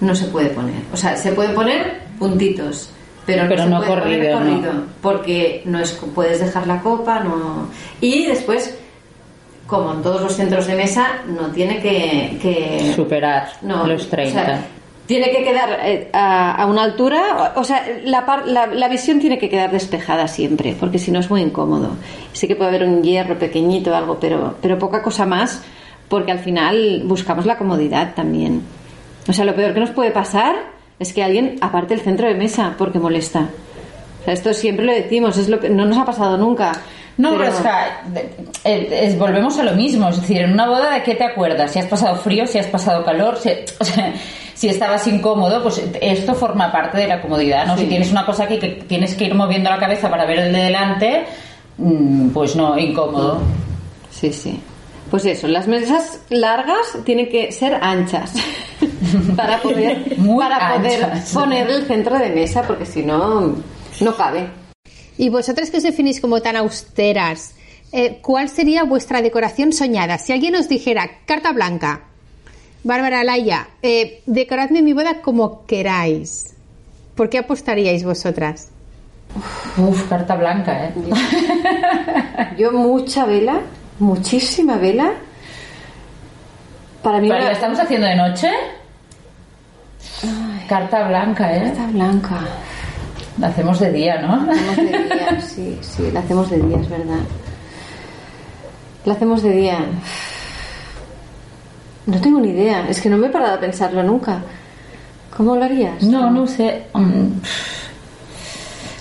[0.00, 0.82] no se puede poner.
[0.92, 2.90] O sea, se pueden poner puntitos,
[3.26, 4.84] pero no, Pero se no puede poner corrido, ¿no?
[5.00, 7.68] porque no es puedes dejar la copa, no.
[8.00, 8.74] Y después
[9.70, 14.40] como en todos los centros de mesa, no tiene que, que Superar no, los 30.
[14.40, 14.66] o sea,
[15.10, 18.86] tiene que quedar eh, a, a una altura, o, o sea, la, par- la, la
[18.88, 21.96] visión tiene que quedar despejada siempre, porque si no es muy incómodo.
[22.32, 25.62] Sí que puede haber un hierro pequeñito o algo, pero, pero poca cosa más,
[26.08, 28.62] porque al final buscamos la comodidad también.
[29.26, 30.54] O sea, lo peor que nos puede pasar
[31.00, 33.48] es que alguien aparte el centro de mesa porque molesta.
[34.20, 36.70] O sea, esto siempre lo decimos, es lo que no nos ha pasado nunca.
[37.18, 37.68] No, pero, es que
[38.64, 40.08] eh, es- volvemos a lo mismo.
[40.08, 41.72] Es decir, en una boda, ¿de qué te acuerdas?
[41.72, 43.48] Si has pasado frío, si has pasado calor, si,
[43.80, 44.12] o sea,
[44.60, 47.76] si estabas incómodo, pues esto forma parte de la comodidad, ¿no?
[47.78, 47.84] Sí.
[47.84, 50.52] Si tienes una cosa aquí que tienes que ir moviendo la cabeza para ver el
[50.52, 51.24] de delante,
[51.78, 53.40] mm, pues no, incómodo.
[54.10, 54.60] Sí, sí.
[55.10, 58.34] Pues eso, las mesas largas tienen que ser anchas
[59.34, 61.32] para poder, Muy para poder anchas.
[61.32, 63.54] poner el centro de mesa, porque si no,
[64.02, 64.46] no cabe.
[65.16, 67.54] Y vosotras que os definís como tan austeras,
[67.92, 70.18] eh, ¿cuál sería vuestra decoración soñada?
[70.18, 72.09] Si alguien os dijera, carta blanca,
[72.82, 76.54] Bárbara Laia, eh, decoradme mi boda como queráis,
[77.14, 78.68] ¿por qué apostaríais vosotras?
[79.76, 80.94] Uf, carta blanca, ¿eh?
[82.58, 83.60] Yo mucha vela,
[83.98, 85.12] muchísima vela.
[87.02, 88.50] Para mí ¿Pero una- ¿La estamos haciendo de noche?
[90.68, 91.62] Carta blanca, ¿eh?
[91.64, 92.38] Carta blanca.
[93.38, 94.44] La hacemos de día, ¿no?
[94.46, 97.20] La hacemos de día, sí, sí, la hacemos de día, es verdad.
[99.04, 99.78] La hacemos de día.
[102.10, 104.42] No tengo ni idea, es que no me he parado a pensarlo nunca.
[105.36, 106.02] ¿Cómo lo harías?
[106.02, 106.82] No, no sé.
[106.94, 107.40] Mm,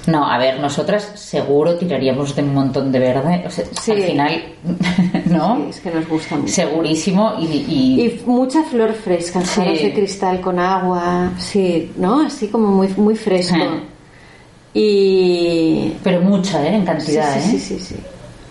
[0.08, 3.44] No, a ver, nosotras seguro tiraríamos de un montón de verde.
[3.46, 3.92] O sea, Sí.
[3.92, 4.44] Al final,
[5.26, 5.56] ¿no?
[5.58, 6.54] Sí, es que nos gusta mucho.
[6.54, 9.62] Segurísimo y, y- Y mucha flor fresca, Sí.
[9.62, 12.22] de cristal con agua, sí, ¿no?
[12.26, 13.58] Así como muy, muy fresco.
[14.74, 15.94] Y...
[16.04, 16.76] Pero mucha, ¿eh?
[16.76, 17.42] En cantidad, ¿eh?
[17.42, 17.96] sí, sí, sí.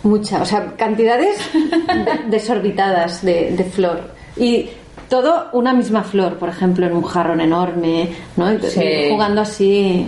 [0.02, 4.17] Mucha, o sea, cantidades de- desorbitadas de, de flor.
[4.38, 4.70] Y
[5.08, 8.52] todo una misma flor, por ejemplo, en un jarrón enorme, ¿no?
[8.52, 8.80] Y- Sí.
[8.82, 10.06] y jugando así.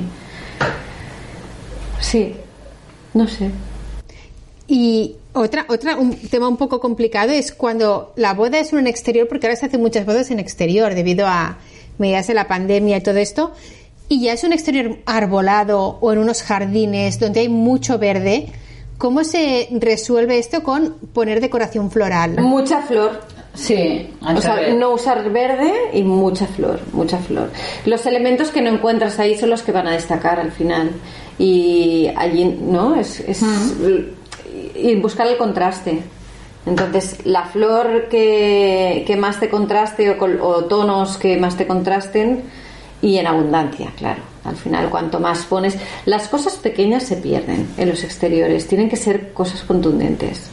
[2.01, 2.35] Sí,
[3.14, 3.51] no sé.
[4.66, 8.87] Y otra, otra, un tema un poco complicado es cuando la boda es en un
[8.87, 11.59] exterior, porque ahora se hacen muchas bodas en exterior debido a
[11.99, 13.53] medidas de la pandemia y todo esto,
[14.09, 18.47] y ya es un exterior arbolado o en unos jardines donde hay mucho verde.
[18.99, 22.37] ¿Cómo se resuelve esto con poner decoración floral?
[22.41, 23.20] Mucha flor.
[23.55, 27.51] Sí, O sea, no usar verde y mucha flor, mucha flor.
[27.84, 30.92] Los elementos que no encuentras ahí son los que van a destacar al final.
[31.38, 32.94] Y allí, ¿no?
[32.96, 33.42] Es, es
[34.76, 36.01] y buscar el contraste.
[36.66, 41.66] Entonces, la flor que, que más te contraste o, col- o tonos que más te
[41.66, 42.42] contrasten
[43.03, 44.22] y en abundancia, claro.
[44.44, 45.76] Al final, cuanto más pones,
[46.07, 48.66] las cosas pequeñas se pierden en los exteriores.
[48.68, 50.51] Tienen que ser cosas contundentes.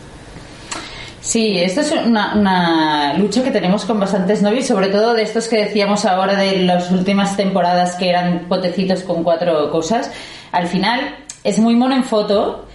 [1.28, 5.50] Sí, esto es una, una lucha que tenemos con bastantes novios, sobre todo de estos
[5.50, 10.10] que decíamos ahora de las últimas temporadas que eran potecitos con cuatro cosas.
[10.54, 12.66] Al final es muy mono en foto,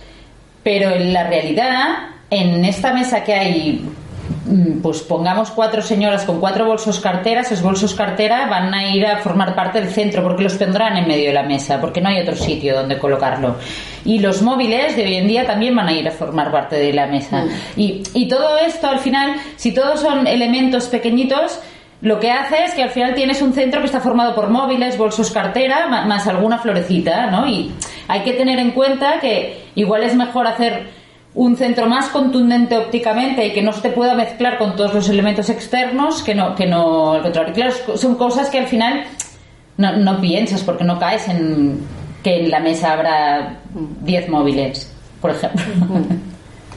[0.62, 3.88] pero en la realidad, en esta mesa que hay,
[4.82, 9.18] pues pongamos cuatro señoras con cuatro bolsos cartera, esos bolsos cartera van a ir a
[9.18, 12.20] formar parte del centro porque los pondrán en medio de la mesa, porque no hay
[12.20, 13.56] otro sitio donde colocarlo.
[14.04, 16.92] Y los móviles de hoy en día también van a ir a formar parte de
[16.92, 17.44] la mesa.
[17.76, 21.60] Y, y todo esto al final, si todos son elementos pequeñitos,
[22.00, 24.98] lo que hace es que al final tienes un centro que está formado por móviles,
[24.98, 27.46] bolsos cartera, más alguna florecita, ¿no?
[27.46, 27.70] Y
[28.08, 31.01] hay que tener en cuenta que igual es mejor hacer
[31.34, 35.08] un centro más contundente ópticamente y que no se te pueda mezclar con todos los
[35.08, 37.54] elementos externos que no, que no al contrario.
[37.54, 39.04] Claro, son cosas que al final
[39.78, 41.80] no, no piensas porque no caes en
[42.22, 43.56] que en la mesa habrá
[44.02, 45.62] 10 móviles, por ejemplo.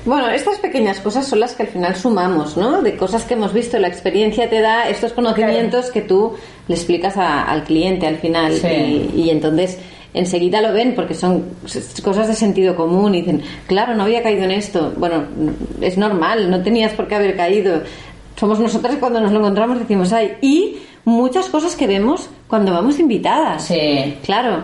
[0.06, 2.82] Bueno, estas pequeñas cosas son las que al final sumamos, ¿no?
[2.84, 6.34] De cosas que hemos visto, la experiencia te da estos conocimientos que tú
[6.68, 8.68] le explicas a- al cliente al final Sí.
[9.16, 9.80] y, y entonces
[10.16, 11.44] enseguida lo ven porque son
[12.04, 14.94] cosas de sentido común y dicen, claro, no había caído en esto.
[14.98, 15.26] Bueno,
[15.82, 17.82] es normal, no tenías por qué haber caído.
[18.38, 23.00] Somos nosotras cuando nos lo encontramos decimos, ay, y muchas cosas que vemos cuando vamos
[23.00, 23.66] invitadas.
[23.66, 24.16] Sí.
[24.24, 24.64] Claro,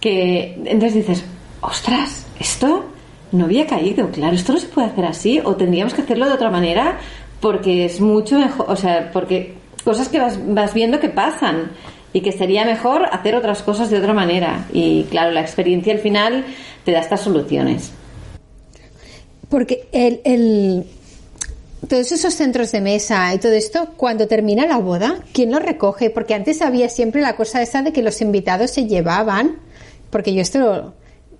[0.00, 1.24] que entonces dices,
[1.60, 2.84] ostras, esto
[3.32, 6.34] no había caído, claro, esto no se puede hacer así, o tendríamos que hacerlo de
[6.34, 6.98] otra manera,
[7.40, 11.70] porque es mucho mejor, o sea, porque cosas que vas, vas viendo que pasan
[12.12, 14.66] y que sería mejor hacer otras cosas de otra manera.
[14.72, 16.44] Y claro, la experiencia al final
[16.84, 17.92] te da estas soluciones.
[19.48, 20.84] Porque el, el-
[21.88, 26.10] todos esos centros de mesa y todo esto, cuando termina la boda, ¿quién los recoge?
[26.10, 29.56] Porque antes había siempre la cosa esa de que los invitados se llevaban,
[30.10, 30.94] porque yo esto lo,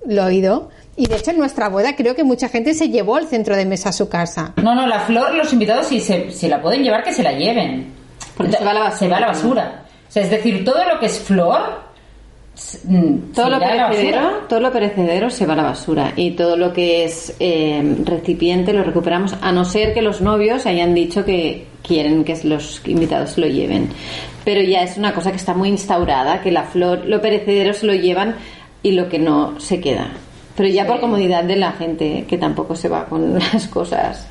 [0.07, 3.18] lo he oído, Y de hecho en nuestra boda creo que mucha gente se llevó
[3.18, 4.55] el centro de mesa a su casa.
[4.57, 7.33] No, no, la flor, los invitados, si se, si la pueden llevar, que se la
[7.33, 7.87] lleven.
[8.37, 8.99] Porque se va a la basura.
[8.99, 9.85] Se va a la basura.
[10.11, 11.61] O sea, es decir, todo lo que es flor.
[12.83, 16.73] mm, Todo lo, perecedero, todo lo perecedero se va a la basura y todo lo
[16.73, 21.69] que es eh, recipiente lo recuperamos, a no ser que los novios hayan dicho que
[21.87, 23.89] quieren que los invitados lo lleven.
[24.45, 27.87] Pero ya es una cosa que está muy instaurada, que la flor, lo perecedero se
[27.87, 28.35] lo llevan
[28.83, 30.09] y lo que no se queda.
[30.57, 34.27] Pero ya por comodidad de la gente, que tampoco se va con las cosas,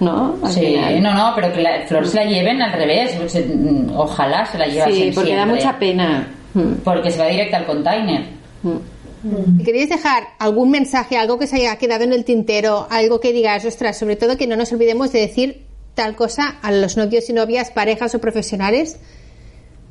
[0.00, 0.36] ¿no?
[0.42, 1.02] Al Sí, final.
[1.02, 3.16] no, no, pero que la flor se la lleven al revés.
[3.46, 6.28] mm, Ojalá se la llevasen Sí, porque da mucha pena.
[6.54, 8.24] Mm, Porque se va directa al container.
[8.62, 9.62] mm.
[9.64, 13.64] ¿Queréis dejar algún mensaje, algo que se haya quedado en el tintero, algo que digas,
[13.64, 15.64] ostras, sobre todo que no nos olvidemos de decir
[15.94, 18.98] tal cosa a los novios y novias, parejas o profesionales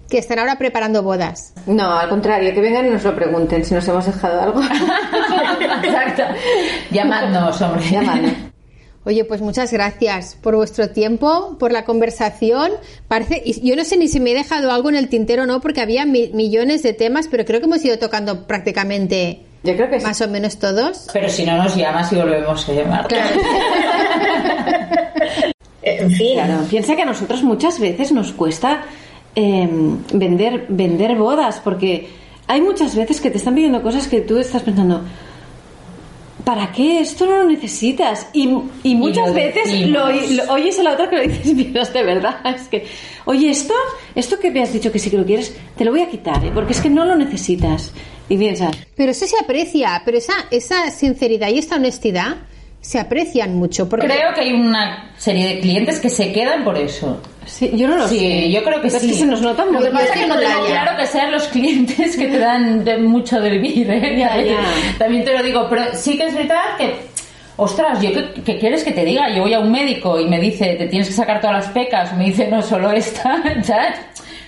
[0.08, 1.52] que están ahora preparando bodas?
[1.66, 4.62] No, al contrario, que vengan y nos lo pregunten si nos hemos dejado algo.
[5.84, 6.24] Exacto.
[6.92, 7.90] Llamadnos, hombre.
[7.90, 8.32] Llamadnos.
[9.06, 12.72] Oye, pues muchas gracias por vuestro tiempo, por la conversación.
[13.10, 15.60] Parece, yo no sé ni si me he dejado algo en el tintero o no,
[15.60, 19.90] porque había mi- millones de temas, pero creo que hemos ido tocando prácticamente Yo creo
[19.90, 20.06] que sí.
[20.06, 21.08] más o menos todos.
[21.12, 23.08] Pero si no nos llamas y volvemos a llamar.
[25.86, 26.36] En fin.
[26.36, 28.84] Claro, piensa que a nosotros muchas veces nos cuesta
[29.36, 29.68] eh,
[30.14, 32.08] vender, vender bodas, porque
[32.48, 35.02] hay muchas veces que te están pidiendo cosas que tú estás pensando,
[36.44, 37.00] ¿para qué?
[37.00, 38.28] Esto no lo necesitas.
[38.34, 38.50] Y,
[38.84, 42.04] y muchas lo veces lo, lo oyes a la otra que lo dices, miras de
[42.04, 42.40] verdad.
[42.56, 42.86] Es que,
[43.26, 43.74] oye, esto,
[44.16, 46.44] esto que me has dicho que sí que lo quieres, te lo voy a quitar,
[46.46, 46.52] ¿eh?
[46.54, 47.94] porque es que no lo necesitas.
[48.30, 52.38] Y piensas, Pero eso se aprecia, pero esa, esa sinceridad y esta honestidad
[52.80, 53.90] se aprecian mucho.
[53.90, 57.22] Porque Creo que hay una serie de clientes que se quedan por eso.
[57.46, 58.52] Sí, yo no lo Sí, sé.
[58.52, 59.14] yo creo que Pero es sí.
[59.14, 61.44] se nos nota Lo muy que pasa es que no tengo claro que sean los
[61.48, 64.16] clientes que te dan de mucho de vivir, ¿eh?
[64.20, 64.58] Ya, ya.
[64.98, 66.96] También te lo digo, pero sí que es verdad que,
[67.58, 69.30] ostras, yo qué, qué quieres que te diga?
[69.36, 72.16] Yo voy a un médico y me dice, te tienes que sacar todas las pecas,
[72.18, 73.96] me dice, no, solo esta, ¿sabes?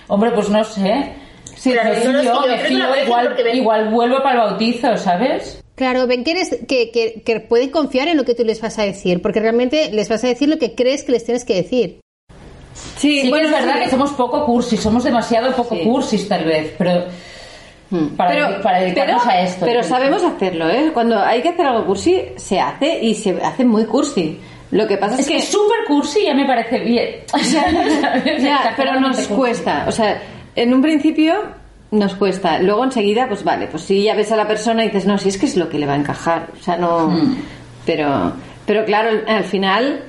[0.08, 1.12] Hombre, pues no sé.
[1.56, 4.96] Sí, claro, me fío, yo me que fío, lo igual, igual vuelvo para el bautizo,
[4.98, 5.62] ¿sabes?
[5.74, 8.78] Claro, ven que, eres, que, que, que pueden confiar en lo que tú les vas
[8.78, 11.54] a decir, porque realmente les vas a decir lo que crees que les tienes que
[11.54, 12.00] decir.
[12.96, 13.84] Sí, Sí, bueno, que es verdad sí.
[13.84, 15.82] que somos poco cursis, somos demasiado poco Sí.
[15.84, 17.04] cursis tal vez, pero
[18.16, 19.64] para, pero, para dedicarnos pero- a esto.
[19.66, 20.90] Pero sabemos hacerlo, ¿eh?
[20.92, 24.38] Cuando hay que hacer algo cursi, se hace y se hace muy cursi.
[24.72, 27.08] Lo que pasa es, Es que súper cursi ya me parece bien.
[27.32, 28.22] O sea.
[28.38, 29.34] Ya, pero nos cursi.
[29.34, 29.84] cuesta.
[29.88, 30.20] O sea,
[30.56, 31.34] en un principio
[31.92, 32.58] nos cuesta.
[32.58, 35.28] Luego enseguida, pues vale, pues si ya ves a la persona y dices, no, si
[35.28, 36.48] es que es lo que le va a encajar.
[36.58, 37.08] O sea, no.
[37.08, 37.36] Hmm.
[37.86, 38.32] Pero,
[38.66, 40.02] pero claro, al final,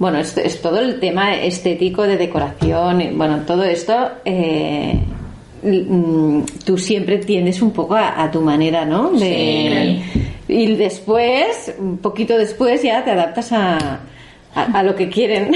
[0.00, 3.00] bueno, es, es todo el tema estético de decoración.
[3.00, 3.94] y, Bueno, todo esto.
[4.24, 4.98] eh,
[5.62, 9.12] mm, tú siempre tiendes un poco a, a tu manera, ¿no?
[9.12, 10.02] De,
[10.48, 14.00] Y después, un poquito después, ya te adaptas a,
[14.54, 15.52] a, a lo que quieren.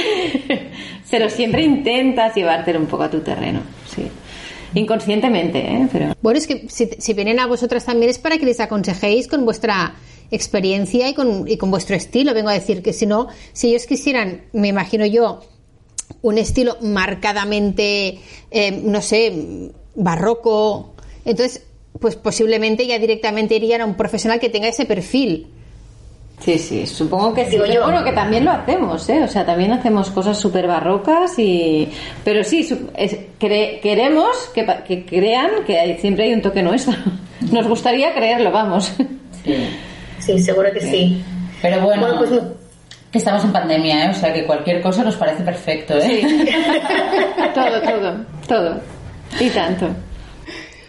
[1.10, 4.06] Pero siempre intentas llevártelo un poco a tu terreno, sí.
[4.74, 5.88] Inconscientemente, ¿eh?
[5.92, 6.14] Pero...
[6.20, 9.44] Bueno, es que si, si vienen a vosotras también es para que les aconsejéis con
[9.44, 9.94] vuestra
[10.30, 12.34] experiencia y con, y con vuestro estilo.
[12.34, 15.40] Vengo a decir que si no, si ellos quisieran, me imagino yo,
[16.22, 18.18] un estilo marcadamente,
[18.50, 20.94] eh, no sé, barroco,
[21.24, 21.64] entonces,
[22.00, 25.46] pues posiblemente ya directamente irían a un profesional que tenga ese perfil.
[26.40, 27.52] Sí, sí, supongo que sí.
[27.52, 27.84] Digo yo.
[27.84, 29.22] bueno, que también lo hacemos, ¿eh?
[29.22, 31.88] O sea, también hacemos cosas súper barrocas y...
[32.24, 36.60] Pero sí, su- es- cre- queremos que, que crean que hay- siempre hay un toque
[36.62, 36.92] nuestro.
[37.52, 38.92] Nos gustaría creerlo, vamos.
[39.44, 39.54] Sí.
[40.24, 41.22] Sí, seguro que sí.
[41.62, 42.30] Pero bueno, Bueno, pues
[43.12, 44.10] que estamos en pandemia, ¿eh?
[44.10, 46.22] O sea, que cualquier cosa nos parece perfecto, ¿eh?
[47.54, 48.80] todo, todo, todo.
[49.40, 49.88] Y tanto.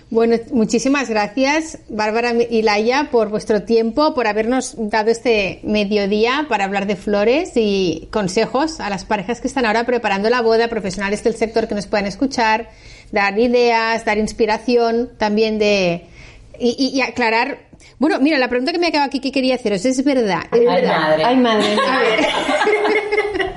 [0.10, 6.66] Bueno, muchísimas gracias, Bárbara y Laia, por vuestro tiempo, por habernos dado este mediodía para
[6.66, 11.24] hablar de flores y consejos a las parejas que están ahora preparando la boda, profesionales
[11.24, 12.70] del sector que nos puedan escuchar,
[13.12, 16.06] dar ideas, dar inspiración también de.
[16.60, 17.65] Y, y- y aclarar.
[18.00, 20.44] Bueno, mira, la pregunta que me acaba aquí que quería haceros es verdad.
[20.52, 21.00] Es Ay, verdad.
[21.00, 21.24] madre.
[21.24, 21.78] Ay, madre.
[21.88, 22.20] A ver.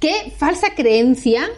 [0.00, 1.48] ¿Qué falsa creencia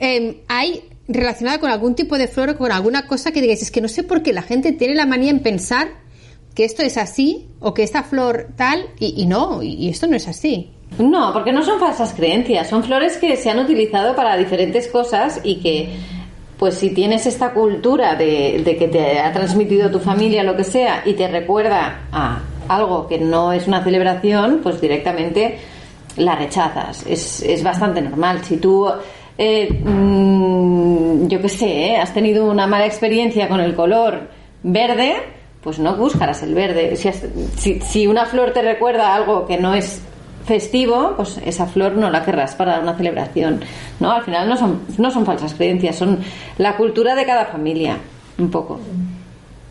[0.00, 3.62] eh, hay relacionada con algún tipo de flor o con alguna cosa que digáis?
[3.62, 5.88] Es que no sé por qué la gente tiene la manía en pensar
[6.54, 10.06] que esto es así o que esta flor tal y, y no, y, y esto
[10.06, 10.70] no es así.
[10.98, 15.40] No, porque no son falsas creencias, son flores que se han utilizado para diferentes cosas
[15.42, 15.88] y que,
[16.58, 20.64] pues si tienes esta cultura de, de que te ha transmitido tu familia, lo que
[20.64, 25.58] sea, y te recuerda a algo que no es una celebración, pues directamente
[26.16, 27.04] la rechazas.
[27.06, 28.44] Es, es bastante normal.
[28.44, 28.88] Si tú,
[29.36, 31.96] eh, mm, yo qué sé, ¿eh?
[31.96, 34.28] has tenido una mala experiencia con el color
[34.62, 35.16] verde,
[35.62, 36.96] pues no buscarás el verde.
[36.96, 37.10] Si,
[37.56, 40.02] si, si una flor te recuerda algo que no es
[40.46, 43.60] festivo, pues esa flor no la querrás para una celebración.
[44.00, 44.12] ¿no?
[44.12, 46.20] Al final no son, no son falsas creencias, son
[46.58, 47.98] la cultura de cada familia,
[48.38, 48.80] un poco.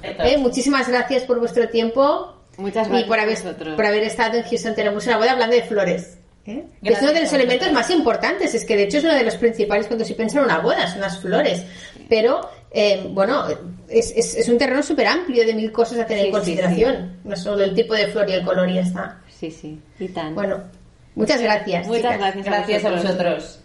[0.01, 3.75] Eh, muchísimas gracias por vuestro tiempo Muchas y gracias por a haber, vosotros.
[3.75, 6.17] por haber estado en Houston Tenemos una boda hablando de flores.
[6.45, 6.65] ¿eh?
[6.83, 9.23] Que es uno de los elementos más importantes, es que de hecho es uno de
[9.23, 11.63] los principales cuando se piensa en una boda, son las flores.
[12.09, 12.41] Pero,
[12.71, 13.45] eh, bueno,
[13.87, 16.37] es, es, es un terreno súper amplio de mil cosas a tener Sí, en sí,
[16.37, 17.17] consideración.
[17.23, 19.19] No solo el tipo de flor y el color y ya está.
[19.43, 20.33] Sí, sí, y tan.
[20.35, 20.61] Bueno,
[21.15, 21.85] muchas gracias.
[21.85, 22.17] Muchas chicas.
[22.17, 23.59] gracias, Gracias a vosotros.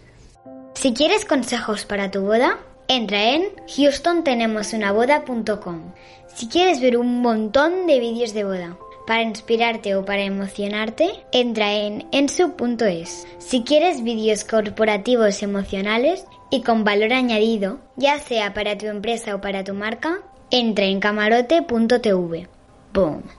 [0.73, 3.43] Si quieres consejos para tu boda, entra en
[3.77, 5.93] houstontenemosunaboda.com.
[6.35, 8.77] Si quieres ver un montón de vídeos de boda
[9.07, 13.25] para inspirarte o para emocionarte, entra en ensu.es.
[13.37, 19.39] Si quieres vídeos corporativos emocionales y con valor añadido, ya sea para tu empresa o
[19.39, 22.49] para tu marca, entra en camarote.tv.
[22.91, 23.38] Boom.